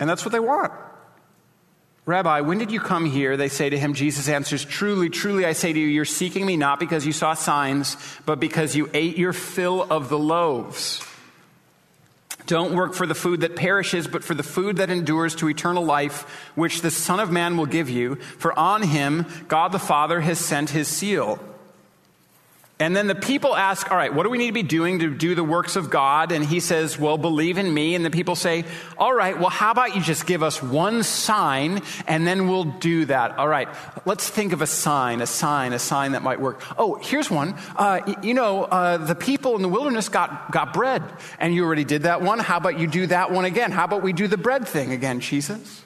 And 0.00 0.08
that's 0.08 0.24
what 0.24 0.32
they 0.32 0.40
want. 0.40 0.72
Rabbi, 2.04 2.40
when 2.40 2.58
did 2.58 2.72
you 2.72 2.80
come 2.80 3.04
here? 3.04 3.36
They 3.36 3.48
say 3.48 3.70
to 3.70 3.78
him. 3.78 3.94
Jesus 3.94 4.28
answers, 4.28 4.64
Truly, 4.64 5.08
truly, 5.08 5.46
I 5.46 5.52
say 5.52 5.72
to 5.72 5.78
you, 5.78 5.86
you're 5.86 6.04
seeking 6.04 6.44
me 6.44 6.56
not 6.56 6.80
because 6.80 7.06
you 7.06 7.12
saw 7.12 7.34
signs, 7.34 7.96
but 8.26 8.40
because 8.40 8.74
you 8.74 8.90
ate 8.92 9.16
your 9.16 9.32
fill 9.32 9.86
of 9.88 10.08
the 10.08 10.18
loaves. 10.18 11.00
Don't 12.46 12.74
work 12.74 12.94
for 12.94 13.06
the 13.06 13.14
food 13.14 13.42
that 13.42 13.54
perishes, 13.54 14.08
but 14.08 14.24
for 14.24 14.34
the 14.34 14.42
food 14.42 14.78
that 14.78 14.90
endures 14.90 15.36
to 15.36 15.48
eternal 15.48 15.84
life, 15.84 16.22
which 16.56 16.82
the 16.82 16.90
Son 16.90 17.20
of 17.20 17.30
Man 17.30 17.56
will 17.56 17.66
give 17.66 17.88
you. 17.88 18.16
For 18.16 18.58
on 18.58 18.82
him 18.82 19.26
God 19.46 19.70
the 19.70 19.78
Father 19.78 20.20
has 20.20 20.40
sent 20.40 20.70
his 20.70 20.88
seal. 20.88 21.38
And 22.82 22.96
then 22.96 23.06
the 23.06 23.14
people 23.14 23.54
ask, 23.54 23.88
All 23.92 23.96
right, 23.96 24.12
what 24.12 24.24
do 24.24 24.30
we 24.30 24.38
need 24.38 24.48
to 24.48 24.52
be 24.52 24.64
doing 24.64 24.98
to 24.98 25.10
do 25.14 25.36
the 25.36 25.44
works 25.44 25.76
of 25.76 25.88
God? 25.88 26.32
And 26.32 26.44
he 26.44 26.58
says, 26.58 26.98
Well, 26.98 27.16
believe 27.16 27.56
in 27.56 27.72
me. 27.72 27.94
And 27.94 28.04
the 28.04 28.10
people 28.10 28.34
say, 28.34 28.64
All 28.98 29.14
right, 29.14 29.38
well, 29.38 29.50
how 29.50 29.70
about 29.70 29.94
you 29.94 30.02
just 30.02 30.26
give 30.26 30.42
us 30.42 30.60
one 30.60 31.04
sign 31.04 31.82
and 32.08 32.26
then 32.26 32.48
we'll 32.48 32.64
do 32.64 33.04
that? 33.04 33.38
All 33.38 33.46
right, 33.46 33.68
let's 34.04 34.28
think 34.28 34.52
of 34.52 34.62
a 34.62 34.66
sign, 34.66 35.20
a 35.20 35.26
sign, 35.26 35.72
a 35.72 35.78
sign 35.78 36.12
that 36.12 36.22
might 36.22 36.40
work. 36.40 36.60
Oh, 36.76 36.96
here's 36.96 37.30
one. 37.30 37.54
Uh, 37.76 38.14
you 38.20 38.34
know, 38.34 38.64
uh, 38.64 38.96
the 38.96 39.14
people 39.14 39.54
in 39.54 39.62
the 39.62 39.68
wilderness 39.68 40.08
got, 40.08 40.50
got 40.50 40.74
bread, 40.74 41.04
and 41.38 41.54
you 41.54 41.64
already 41.64 41.84
did 41.84 42.02
that 42.02 42.20
one. 42.20 42.40
How 42.40 42.56
about 42.56 42.80
you 42.80 42.88
do 42.88 43.06
that 43.06 43.30
one 43.30 43.44
again? 43.44 43.70
How 43.70 43.84
about 43.84 44.02
we 44.02 44.12
do 44.12 44.26
the 44.26 44.36
bread 44.36 44.66
thing 44.66 44.90
again, 44.90 45.20
Jesus? 45.20 45.84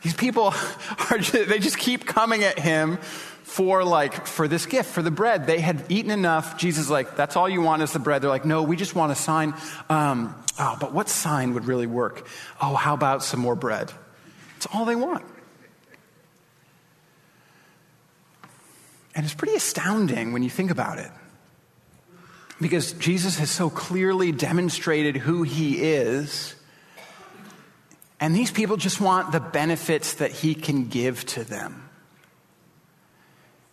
These 0.00 0.14
people 0.14 0.54
are 1.10 1.18
they 1.18 1.58
just 1.58 1.76
keep 1.76 2.06
coming 2.06 2.42
at 2.42 2.58
him 2.58 2.98
for 3.46 3.84
like 3.84 4.26
for 4.26 4.48
this 4.48 4.66
gift 4.66 4.90
for 4.90 5.02
the 5.02 5.10
bread. 5.10 5.46
They 5.46 5.60
had 5.60 5.84
eaten 5.88 6.10
enough. 6.10 6.58
Jesus 6.58 6.90
like 6.90 7.14
that's 7.14 7.36
all 7.36 7.48
you 7.48 7.62
want 7.62 7.80
is 7.80 7.92
the 7.92 8.00
bread. 8.00 8.20
They're 8.20 8.28
like 8.28 8.44
no 8.44 8.64
we 8.64 8.74
just 8.74 8.96
want 8.96 9.12
a 9.12 9.14
sign. 9.14 9.54
Um, 9.88 10.34
oh 10.58 10.76
but 10.80 10.92
what 10.92 11.08
sign 11.08 11.54
would 11.54 11.64
really 11.64 11.86
work? 11.86 12.26
Oh 12.60 12.74
how 12.74 12.92
about 12.92 13.22
some 13.22 13.38
more 13.38 13.54
bread? 13.54 13.92
It's 14.56 14.66
all 14.74 14.84
they 14.84 14.96
want. 14.96 15.24
And 19.14 19.24
it's 19.24 19.34
pretty 19.34 19.54
astounding 19.54 20.32
when 20.32 20.42
you 20.42 20.50
think 20.50 20.72
about 20.72 20.98
it. 20.98 21.10
Because 22.60 22.94
jesus 22.94 23.38
has 23.38 23.48
so 23.48 23.70
clearly 23.70 24.32
demonstrated 24.32 25.16
who 25.16 25.44
he 25.44 25.80
is 25.82 26.56
and 28.18 28.34
these 28.34 28.50
people 28.50 28.76
just 28.76 29.00
want 29.00 29.30
the 29.30 29.40
benefits 29.40 30.14
that 30.14 30.32
he 30.32 30.54
can 30.54 30.88
give 30.88 31.24
to 31.26 31.44
them 31.44 31.85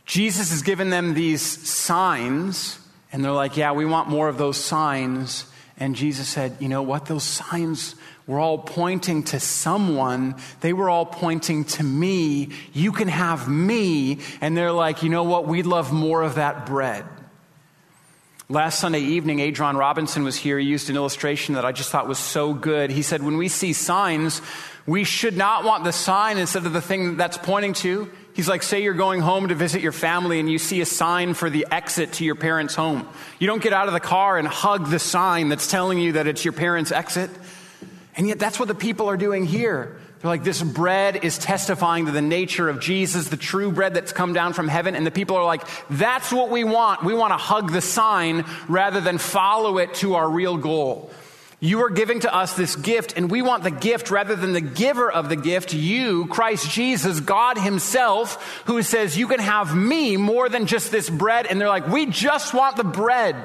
Jesus 0.05 0.51
has 0.51 0.61
given 0.61 0.89
them 0.89 1.13
these 1.13 1.41
signs, 1.41 2.79
and 3.11 3.23
they're 3.23 3.31
like, 3.31 3.57
Yeah, 3.57 3.71
we 3.71 3.85
want 3.85 4.09
more 4.09 4.27
of 4.27 4.37
those 4.37 4.57
signs. 4.57 5.45
And 5.77 5.95
Jesus 5.95 6.27
said, 6.27 6.57
You 6.59 6.69
know 6.69 6.81
what? 6.81 7.05
Those 7.05 7.23
signs 7.23 7.95
were 8.27 8.39
all 8.39 8.57
pointing 8.57 9.23
to 9.23 9.39
someone. 9.39 10.35
They 10.61 10.73
were 10.73 10.89
all 10.89 11.05
pointing 11.05 11.65
to 11.65 11.83
me. 11.83 12.49
You 12.73 12.91
can 12.91 13.07
have 13.07 13.49
me. 13.49 14.19
And 14.41 14.55
they're 14.55 14.71
like, 14.71 15.03
You 15.03 15.09
know 15.09 15.23
what? 15.23 15.47
We'd 15.47 15.65
love 15.65 15.93
more 15.93 16.21
of 16.21 16.35
that 16.35 16.65
bread. 16.65 17.05
Last 18.49 18.79
Sunday 18.79 18.99
evening, 18.99 19.37
Adron 19.39 19.77
Robinson 19.77 20.23
was 20.23 20.35
here. 20.35 20.59
He 20.59 20.67
used 20.67 20.89
an 20.89 20.97
illustration 20.97 21.55
that 21.55 21.65
I 21.65 21.71
just 21.71 21.91
thought 21.91 22.09
was 22.09 22.19
so 22.19 22.53
good. 22.53 22.91
He 22.91 23.01
said, 23.01 23.23
When 23.23 23.37
we 23.37 23.47
see 23.47 23.71
signs, 23.73 24.41
we 24.85 25.05
should 25.05 25.37
not 25.37 25.63
want 25.63 25.85
the 25.85 25.93
sign 25.93 26.37
instead 26.37 26.65
of 26.65 26.73
the 26.73 26.81
thing 26.81 27.15
that's 27.15 27.37
pointing 27.37 27.73
to. 27.73 28.11
He's 28.33 28.49
like, 28.49 28.63
say 28.63 28.81
you're 28.81 28.95
going 28.95 29.21
home 29.21 29.49
to 29.49 29.55
visit 29.55 29.81
your 29.81 29.91
family 29.91 30.39
and 30.39 30.51
you 30.51 30.57
see 30.57 30.81
a 30.81 30.85
sign 30.85 31.35
for 31.35 31.49
the 31.49 31.67
exit 31.69 32.13
to 32.13 32.25
your 32.25 32.35
parents' 32.35 32.73
home. 32.73 33.07
You 33.37 33.45
don't 33.45 33.61
get 33.61 33.73
out 33.73 33.87
of 33.87 33.93
the 33.93 33.99
car 33.99 34.39
and 34.39 34.47
hug 34.47 34.89
the 34.89 34.99
sign 34.99 35.49
that's 35.49 35.69
telling 35.69 35.99
you 35.99 36.13
that 36.13 36.25
it's 36.25 36.43
your 36.43 36.53
parents' 36.53 36.91
exit. 36.91 37.29
And 38.15 38.27
yet, 38.27 38.39
that's 38.39 38.59
what 38.59 38.67
the 38.67 38.75
people 38.75 39.09
are 39.09 39.17
doing 39.17 39.45
here. 39.45 39.99
They're 40.19 40.29
like, 40.29 40.43
this 40.43 40.63
bread 40.63 41.25
is 41.25 41.37
testifying 41.37 42.05
to 42.05 42.11
the 42.11 42.21
nature 42.21 42.69
of 42.69 42.79
Jesus, 42.79 43.27
the 43.27 43.37
true 43.37 43.71
bread 43.71 43.93
that's 43.93 44.13
come 44.13 44.33
down 44.33 44.53
from 44.53 44.67
heaven. 44.67 44.95
And 44.95 45.05
the 45.05 45.11
people 45.11 45.35
are 45.35 45.43
like, 45.43 45.63
that's 45.89 46.31
what 46.31 46.49
we 46.49 46.63
want. 46.63 47.03
We 47.03 47.13
want 47.13 47.33
to 47.33 47.37
hug 47.37 47.71
the 47.71 47.81
sign 47.81 48.45
rather 48.69 49.01
than 49.01 49.17
follow 49.17 49.79
it 49.79 49.95
to 49.95 50.15
our 50.15 50.29
real 50.29 50.57
goal. 50.57 51.11
You 51.63 51.85
are 51.85 51.89
giving 51.89 52.19
to 52.19 52.35
us 52.35 52.57
this 52.57 52.75
gift, 52.75 53.13
and 53.15 53.31
we 53.31 53.41
want 53.41 53.63
the 53.63 53.71
gift 53.71 54.11
rather 54.11 54.35
than 54.35 54.51
the 54.51 54.59
giver 54.59 55.09
of 55.09 55.29
the 55.29 55.37
gift, 55.37 55.73
you, 55.73 56.27
Christ 56.27 56.69
Jesus, 56.69 57.21
God 57.21 57.57
Himself, 57.57 58.61
who 58.65 58.81
says, 58.81 59.17
You 59.17 59.29
can 59.29 59.39
have 59.39 59.73
me 59.73 60.17
more 60.17 60.49
than 60.49 60.65
just 60.65 60.91
this 60.91 61.09
bread. 61.09 61.45
And 61.45 61.61
they're 61.61 61.69
like, 61.69 61.87
We 61.87 62.05
just 62.07 62.53
want 62.53 62.75
the 62.75 62.83
bread. 62.83 63.37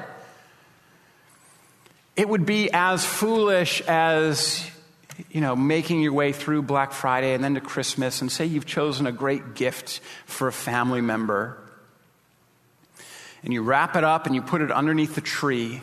It 2.17 2.27
would 2.27 2.45
be 2.45 2.69
as 2.73 3.05
foolish 3.05 3.79
as, 3.87 4.69
you 5.31 5.39
know, 5.39 5.55
making 5.55 6.01
your 6.01 6.11
way 6.11 6.33
through 6.33 6.63
Black 6.63 6.91
Friday 6.91 7.33
and 7.33 7.41
then 7.41 7.53
to 7.53 7.61
Christmas 7.61 8.19
and 8.19 8.29
say 8.29 8.45
you've 8.45 8.65
chosen 8.65 9.07
a 9.07 9.13
great 9.13 9.55
gift 9.55 10.01
for 10.25 10.49
a 10.49 10.53
family 10.53 10.99
member. 10.99 11.57
And 13.43 13.53
you 13.53 13.61
wrap 13.61 13.95
it 13.95 14.03
up 14.03 14.25
and 14.25 14.35
you 14.35 14.41
put 14.41 14.59
it 14.59 14.73
underneath 14.73 15.15
the 15.15 15.21
tree 15.21 15.81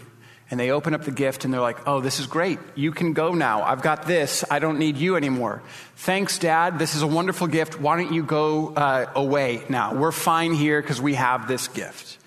and 0.51 0.61
they 0.61 0.71
open 0.71 0.95
up 0.95 1.05
the 1.05 1.11
gift 1.11 1.45
and 1.45 1.53
they're 1.53 1.61
like, 1.61 1.89
oh, 1.89 2.01
this 2.01 2.21
is 2.21 2.27
great. 2.27 2.59
You 2.77 2.93
can 2.93 3.13
go 3.15 3.35
now. 3.35 3.63
I've 3.63 3.83
got 3.83 4.07
this. 4.07 4.45
I 4.49 4.61
don't 4.61 4.79
need 4.79 4.97
you 4.97 5.17
anymore. 5.17 5.63
Thanks, 5.97 6.39
Dad. 6.39 6.79
This 6.79 6.95
is 6.95 7.03
a 7.03 7.07
wonderful 7.07 7.49
gift. 7.49 7.81
Why 7.81 7.97
don't 7.97 8.13
you 8.13 8.23
go 8.23 8.73
uh, 8.75 9.11
away 9.15 9.65
now? 9.69 9.95
We're 9.95 10.13
fine 10.13 10.55
here 10.55 10.81
because 10.81 11.01
we 11.01 11.15
have 11.15 11.49
this 11.49 11.67
gift. 11.69 12.19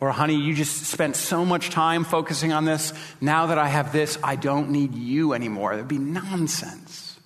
Or, 0.00 0.10
honey, 0.10 0.34
you 0.34 0.54
just 0.54 0.82
spent 0.86 1.14
so 1.14 1.44
much 1.44 1.70
time 1.70 2.02
focusing 2.02 2.52
on 2.52 2.64
this. 2.64 2.92
Now 3.20 3.46
that 3.46 3.58
I 3.58 3.68
have 3.68 3.92
this, 3.92 4.18
I 4.22 4.34
don't 4.34 4.70
need 4.70 4.94
you 4.94 5.32
anymore. 5.32 5.76
That'd 5.76 5.86
be 5.86 5.98
nonsense. 5.98 7.18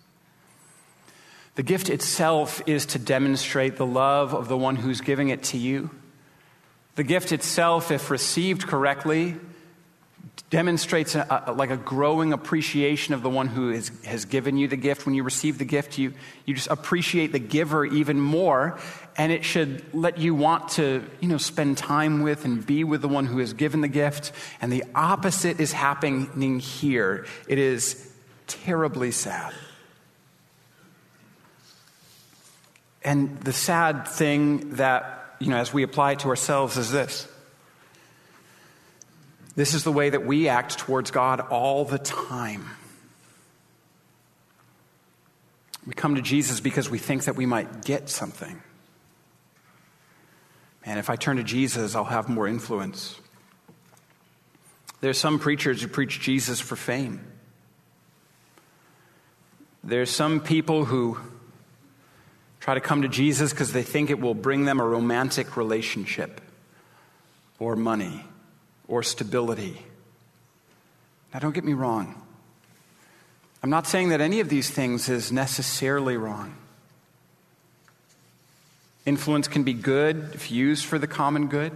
The 1.54 1.62
gift 1.62 1.88
itself 1.88 2.62
is 2.66 2.86
to 2.86 2.98
demonstrate 2.98 3.76
the 3.76 3.86
love 3.86 4.34
of 4.34 4.46
the 4.46 4.56
one 4.56 4.76
who's 4.76 5.00
giving 5.00 5.30
it 5.30 5.42
to 5.44 5.58
you. 5.58 5.90
The 6.94 7.02
gift 7.02 7.32
itself, 7.32 7.90
if 7.90 8.10
received 8.10 8.68
correctly, 8.68 9.36
demonstrates 10.50 11.14
a, 11.14 11.44
a, 11.46 11.52
like 11.52 11.70
a 11.70 11.76
growing 11.76 12.32
appreciation 12.32 13.14
of 13.14 13.22
the 13.22 13.28
one 13.28 13.48
who 13.48 13.70
is, 13.70 13.90
has 14.04 14.24
given 14.24 14.56
you 14.56 14.68
the 14.68 14.76
gift. 14.76 15.04
When 15.04 15.14
you 15.14 15.22
receive 15.22 15.58
the 15.58 15.64
gift, 15.64 15.98
you, 15.98 16.14
you 16.46 16.54
just 16.54 16.68
appreciate 16.68 17.32
the 17.32 17.38
giver 17.38 17.84
even 17.84 18.20
more, 18.20 18.78
and 19.16 19.30
it 19.30 19.44
should 19.44 19.82
let 19.94 20.18
you 20.18 20.34
want 20.34 20.70
to 20.70 21.04
you 21.20 21.28
know, 21.28 21.38
spend 21.38 21.76
time 21.76 22.22
with 22.22 22.44
and 22.44 22.64
be 22.64 22.84
with 22.84 23.02
the 23.02 23.08
one 23.08 23.26
who 23.26 23.38
has 23.38 23.52
given 23.52 23.80
the 23.80 23.88
gift. 23.88 24.32
And 24.60 24.72
the 24.72 24.84
opposite 24.94 25.60
is 25.60 25.72
happening 25.72 26.60
here. 26.60 27.26
It 27.46 27.58
is 27.58 28.10
terribly 28.46 29.10
sad. 29.10 29.52
And 33.04 33.38
the 33.40 33.52
sad 33.52 34.08
thing 34.08 34.76
that, 34.76 35.36
you 35.40 35.48
know, 35.48 35.56
as 35.56 35.72
we 35.72 35.82
apply 35.82 36.12
it 36.12 36.18
to 36.20 36.28
ourselves 36.28 36.76
is 36.76 36.90
this 36.90 37.28
this 39.58 39.74
is 39.74 39.82
the 39.82 39.90
way 39.90 40.08
that 40.08 40.24
we 40.24 40.48
act 40.48 40.78
towards 40.78 41.10
God 41.10 41.40
all 41.40 41.84
the 41.84 41.98
time. 41.98 42.64
We 45.84 45.94
come 45.94 46.14
to 46.14 46.22
Jesus 46.22 46.60
because 46.60 46.88
we 46.88 46.98
think 46.98 47.24
that 47.24 47.34
we 47.34 47.44
might 47.44 47.84
get 47.84 48.08
something. 48.08 48.62
And 50.84 51.00
if 51.00 51.10
I 51.10 51.16
turn 51.16 51.38
to 51.38 51.42
Jesus, 51.42 51.96
I'll 51.96 52.04
have 52.04 52.28
more 52.28 52.46
influence. 52.46 53.18
There's 55.00 55.18
some 55.18 55.40
preachers 55.40 55.82
who 55.82 55.88
preach 55.88 56.20
Jesus 56.20 56.60
for 56.60 56.76
fame. 56.76 57.26
There's 59.82 60.10
some 60.10 60.38
people 60.38 60.84
who 60.84 61.18
try 62.60 62.74
to 62.74 62.80
come 62.80 63.02
to 63.02 63.08
Jesus 63.08 63.50
because 63.50 63.72
they 63.72 63.82
think 63.82 64.10
it 64.10 64.20
will 64.20 64.34
bring 64.34 64.66
them 64.66 64.78
a 64.78 64.86
romantic 64.86 65.56
relationship 65.56 66.40
or 67.58 67.74
money 67.74 68.22
or 68.88 69.02
stability. 69.02 69.82
Now, 71.32 71.40
don't 71.40 71.54
get 71.54 71.64
me 71.64 71.74
wrong. 71.74 72.20
I'm 73.62 73.70
not 73.70 73.86
saying 73.86 74.08
that 74.08 74.20
any 74.20 74.40
of 74.40 74.48
these 74.48 74.70
things 74.70 75.08
is 75.08 75.30
necessarily 75.30 76.16
wrong. 76.16 76.54
Influence 79.04 79.48
can 79.48 79.62
be 79.62 79.74
good 79.74 80.30
if 80.34 80.50
used 80.50 80.84
for 80.84 80.98
the 80.98 81.06
common 81.06 81.48
good. 81.48 81.72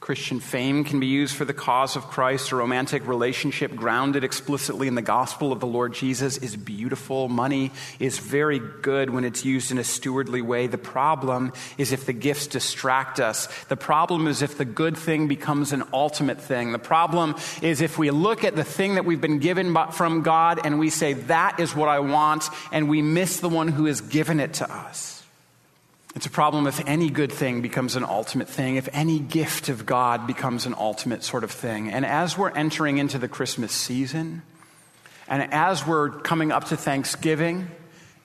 Christian 0.00 0.40
fame 0.40 0.82
can 0.82 0.98
be 0.98 1.06
used 1.06 1.36
for 1.36 1.44
the 1.44 1.52
cause 1.52 1.94
of 1.94 2.04
Christ. 2.04 2.52
A 2.52 2.56
romantic 2.56 3.06
relationship 3.06 3.76
grounded 3.76 4.24
explicitly 4.24 4.88
in 4.88 4.94
the 4.94 5.02
gospel 5.02 5.52
of 5.52 5.60
the 5.60 5.66
Lord 5.66 5.92
Jesus 5.92 6.38
is 6.38 6.56
beautiful. 6.56 7.28
Money 7.28 7.70
is 7.98 8.18
very 8.18 8.58
good 8.58 9.10
when 9.10 9.24
it's 9.24 9.44
used 9.44 9.70
in 9.70 9.76
a 9.76 9.84
stewardly 9.84 10.40
way. 10.40 10.68
The 10.68 10.78
problem 10.78 11.52
is 11.76 11.92
if 11.92 12.06
the 12.06 12.14
gifts 12.14 12.46
distract 12.46 13.20
us. 13.20 13.46
The 13.64 13.76
problem 13.76 14.26
is 14.26 14.40
if 14.40 14.56
the 14.56 14.64
good 14.64 14.96
thing 14.96 15.28
becomes 15.28 15.70
an 15.70 15.84
ultimate 15.92 16.40
thing. 16.40 16.72
The 16.72 16.78
problem 16.78 17.36
is 17.60 17.82
if 17.82 17.98
we 17.98 18.10
look 18.10 18.42
at 18.42 18.56
the 18.56 18.64
thing 18.64 18.94
that 18.94 19.04
we've 19.04 19.20
been 19.20 19.38
given 19.38 19.76
from 19.92 20.22
God 20.22 20.60
and 20.64 20.78
we 20.78 20.88
say, 20.88 21.12
that 21.12 21.60
is 21.60 21.76
what 21.76 21.90
I 21.90 22.00
want, 22.00 22.44
and 22.72 22.88
we 22.88 23.02
miss 23.02 23.40
the 23.40 23.50
one 23.50 23.68
who 23.68 23.84
has 23.84 24.00
given 24.00 24.40
it 24.40 24.54
to 24.54 24.74
us. 24.74 25.19
It's 26.14 26.26
a 26.26 26.30
problem 26.30 26.66
if 26.66 26.80
any 26.86 27.08
good 27.08 27.30
thing 27.30 27.62
becomes 27.62 27.94
an 27.94 28.04
ultimate 28.04 28.48
thing, 28.48 28.76
if 28.76 28.88
any 28.92 29.20
gift 29.20 29.68
of 29.68 29.86
God 29.86 30.26
becomes 30.26 30.66
an 30.66 30.74
ultimate 30.76 31.22
sort 31.22 31.44
of 31.44 31.52
thing. 31.52 31.90
And 31.90 32.04
as 32.04 32.36
we're 32.36 32.50
entering 32.50 32.98
into 32.98 33.18
the 33.18 33.28
Christmas 33.28 33.70
season, 33.72 34.42
and 35.28 35.52
as 35.52 35.86
we're 35.86 36.10
coming 36.10 36.50
up 36.50 36.64
to 36.64 36.76
Thanksgiving, 36.76 37.70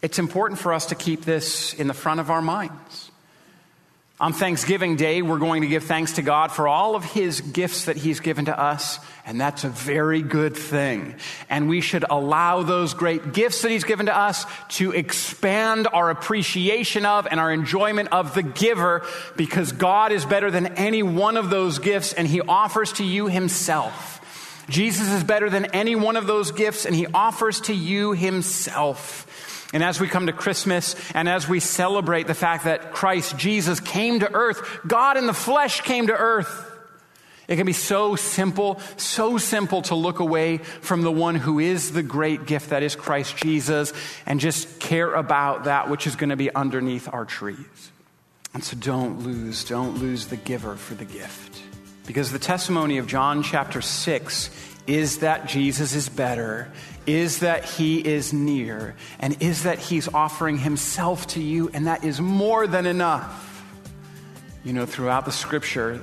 it's 0.02 0.18
important 0.18 0.60
for 0.60 0.74
us 0.74 0.88
to 0.88 0.96
keep 0.96 1.26
this 1.26 1.74
in 1.76 1.88
the 1.88 1.94
front 1.94 2.20
of 2.20 2.32
our 2.32 2.42
minds. 2.42 3.12
On 4.18 4.32
Thanksgiving 4.32 4.96
Day, 4.96 5.22
we're 5.22 5.40
going 5.40 5.64
to 5.64 5.68
give 5.68 5.84
thanks 5.84 6.14
to 6.14 6.22
God 6.22 6.50
for 6.50 6.70
all 6.70 6.96
of 6.96 7.04
His 7.04 7.42
gifts 7.42 7.86
that 7.86 7.98
He's 7.98 8.22
given 8.22 8.46
to 8.46 8.58
us, 8.58 8.98
and 9.26 9.42
that's 9.42 9.66
a 9.66 9.70
very 9.70 10.22
good 10.22 10.56
thing. 10.56 11.16
And 11.50 11.68
we 11.68 11.82
should 11.82 12.06
allow 12.10 12.64
those 12.64 12.94
great 12.94 13.34
gifts 13.34 13.62
that 13.64 13.72
He's 13.72 13.84
given 13.84 14.06
to 14.06 14.18
us 14.18 14.46
to 14.78 14.94
expand 14.94 15.90
our 15.92 16.10
appreciation 16.10 17.06
of 17.06 17.28
and 17.30 17.42
our 17.42 17.52
enjoyment 17.52 18.08
of 18.14 18.34
the 18.34 18.44
giver, 18.44 19.06
because 19.36 19.74
God 19.74 20.14
is 20.14 20.24
better 20.24 20.50
than 20.50 20.68
any 20.78 21.04
one 21.04 21.36
of 21.36 21.50
those 21.50 21.80
gifts, 21.80 22.14
and 22.14 22.26
He 22.26 22.40
offers 22.40 22.94
to 22.94 23.04
you 23.04 23.28
Himself. 23.28 24.14
Jesus 24.70 25.10
is 25.12 25.26
better 25.26 25.50
than 25.50 25.66
any 25.76 25.98
one 25.98 26.16
of 26.16 26.26
those 26.26 26.52
gifts, 26.52 26.86
and 26.86 26.96
He 26.96 27.06
offers 27.08 27.60
to 27.62 27.74
you 27.74 28.14
Himself. 28.14 29.25
And 29.76 29.84
as 29.84 30.00
we 30.00 30.08
come 30.08 30.28
to 30.28 30.32
Christmas 30.32 30.96
and 31.14 31.28
as 31.28 31.50
we 31.50 31.60
celebrate 31.60 32.28
the 32.28 32.34
fact 32.34 32.64
that 32.64 32.94
Christ 32.94 33.38
Jesus 33.38 33.82
came 33.82 34.22
to 34.22 34.34
earth, 34.34 34.80
God 34.88 35.18
in 35.18 35.28
the 35.28 35.34
flesh 35.34 35.82
came 35.82 36.08
to 36.08 36.14
earth, 36.14 36.72
it 37.50 37.58
can 37.58 37.66
be 37.66 37.74
so 37.74 38.16
simple, 38.16 38.80
so 38.96 39.38
simple 39.38 39.82
to 39.82 39.96
look 39.96 40.20
away 40.20 40.60
from 40.60 41.02
the 41.02 41.12
one 41.12 41.36
who 41.36 41.60
is 41.60 41.92
the 41.92 42.04
great 42.04 42.46
gift 42.46 42.70
that 42.70 42.84
is 42.84 42.96
Christ 42.96 43.36
Jesus 43.36 43.92
and 44.26 44.40
just 44.40 44.80
care 44.80 45.14
about 45.14 45.66
that 45.66 45.90
which 45.90 46.08
is 46.08 46.16
going 46.16 46.30
to 46.30 46.38
be 46.38 46.56
underneath 46.56 47.10
our 47.12 47.26
trees. 47.26 47.92
And 48.54 48.64
so 48.64 48.78
don't 48.78 49.24
lose, 49.26 49.66
don't 49.66 49.98
lose 49.98 50.28
the 50.28 50.38
giver 50.38 50.78
for 50.78 50.96
the 50.96 51.04
gift. 51.04 51.62
Because 52.08 52.32
the 52.32 52.40
testimony 52.40 52.98
of 52.98 53.08
John 53.08 53.44
chapter 53.44 53.82
6 53.82 54.50
is 54.88 55.20
that 55.20 55.48
Jesus 55.48 55.96
is 55.96 56.08
better 56.08 56.72
is 57.08 57.40
that 57.40 57.66
he 57.66 58.00
is 58.00 58.34
near 58.34 58.96
and 59.20 59.42
is 59.42 59.64
that 59.64 59.80
he's 59.80 60.08
offering 60.08 60.58
himself 60.58 61.28
to 61.28 61.42
you, 61.42 61.70
and 61.74 61.88
that 61.88 62.04
is 62.04 62.20
more 62.22 62.68
than 62.68 62.86
enough. 62.86 63.64
You 64.64 64.74
know, 64.74 64.86
throughout 64.86 65.26
the 65.26 65.32
scripture, 65.32 66.02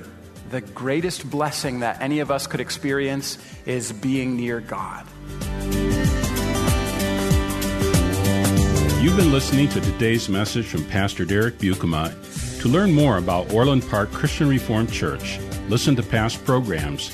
the 0.49 0.61
greatest 0.61 1.29
blessing 1.29 1.79
that 1.81 2.01
any 2.01 2.19
of 2.19 2.31
us 2.31 2.47
could 2.47 2.61
experience 2.61 3.37
is 3.65 3.91
being 3.91 4.37
near 4.37 4.59
God. 4.59 5.05
You've 9.01 9.17
been 9.17 9.33
listening 9.33 9.67
to 9.69 9.81
today's 9.81 10.29
message 10.29 10.65
from 10.65 10.85
Pastor 10.85 11.25
Derek 11.25 11.57
Buikema. 11.57 12.13
To 12.61 12.69
learn 12.69 12.93
more 12.93 13.17
about 13.17 13.51
Orland 13.51 13.85
Park 13.89 14.09
Christian 14.13 14.47
Reformed 14.47 14.89
Church, 14.89 15.39
listen 15.67 15.97
to 15.97 16.03
past 16.03 16.45
programs, 16.45 17.13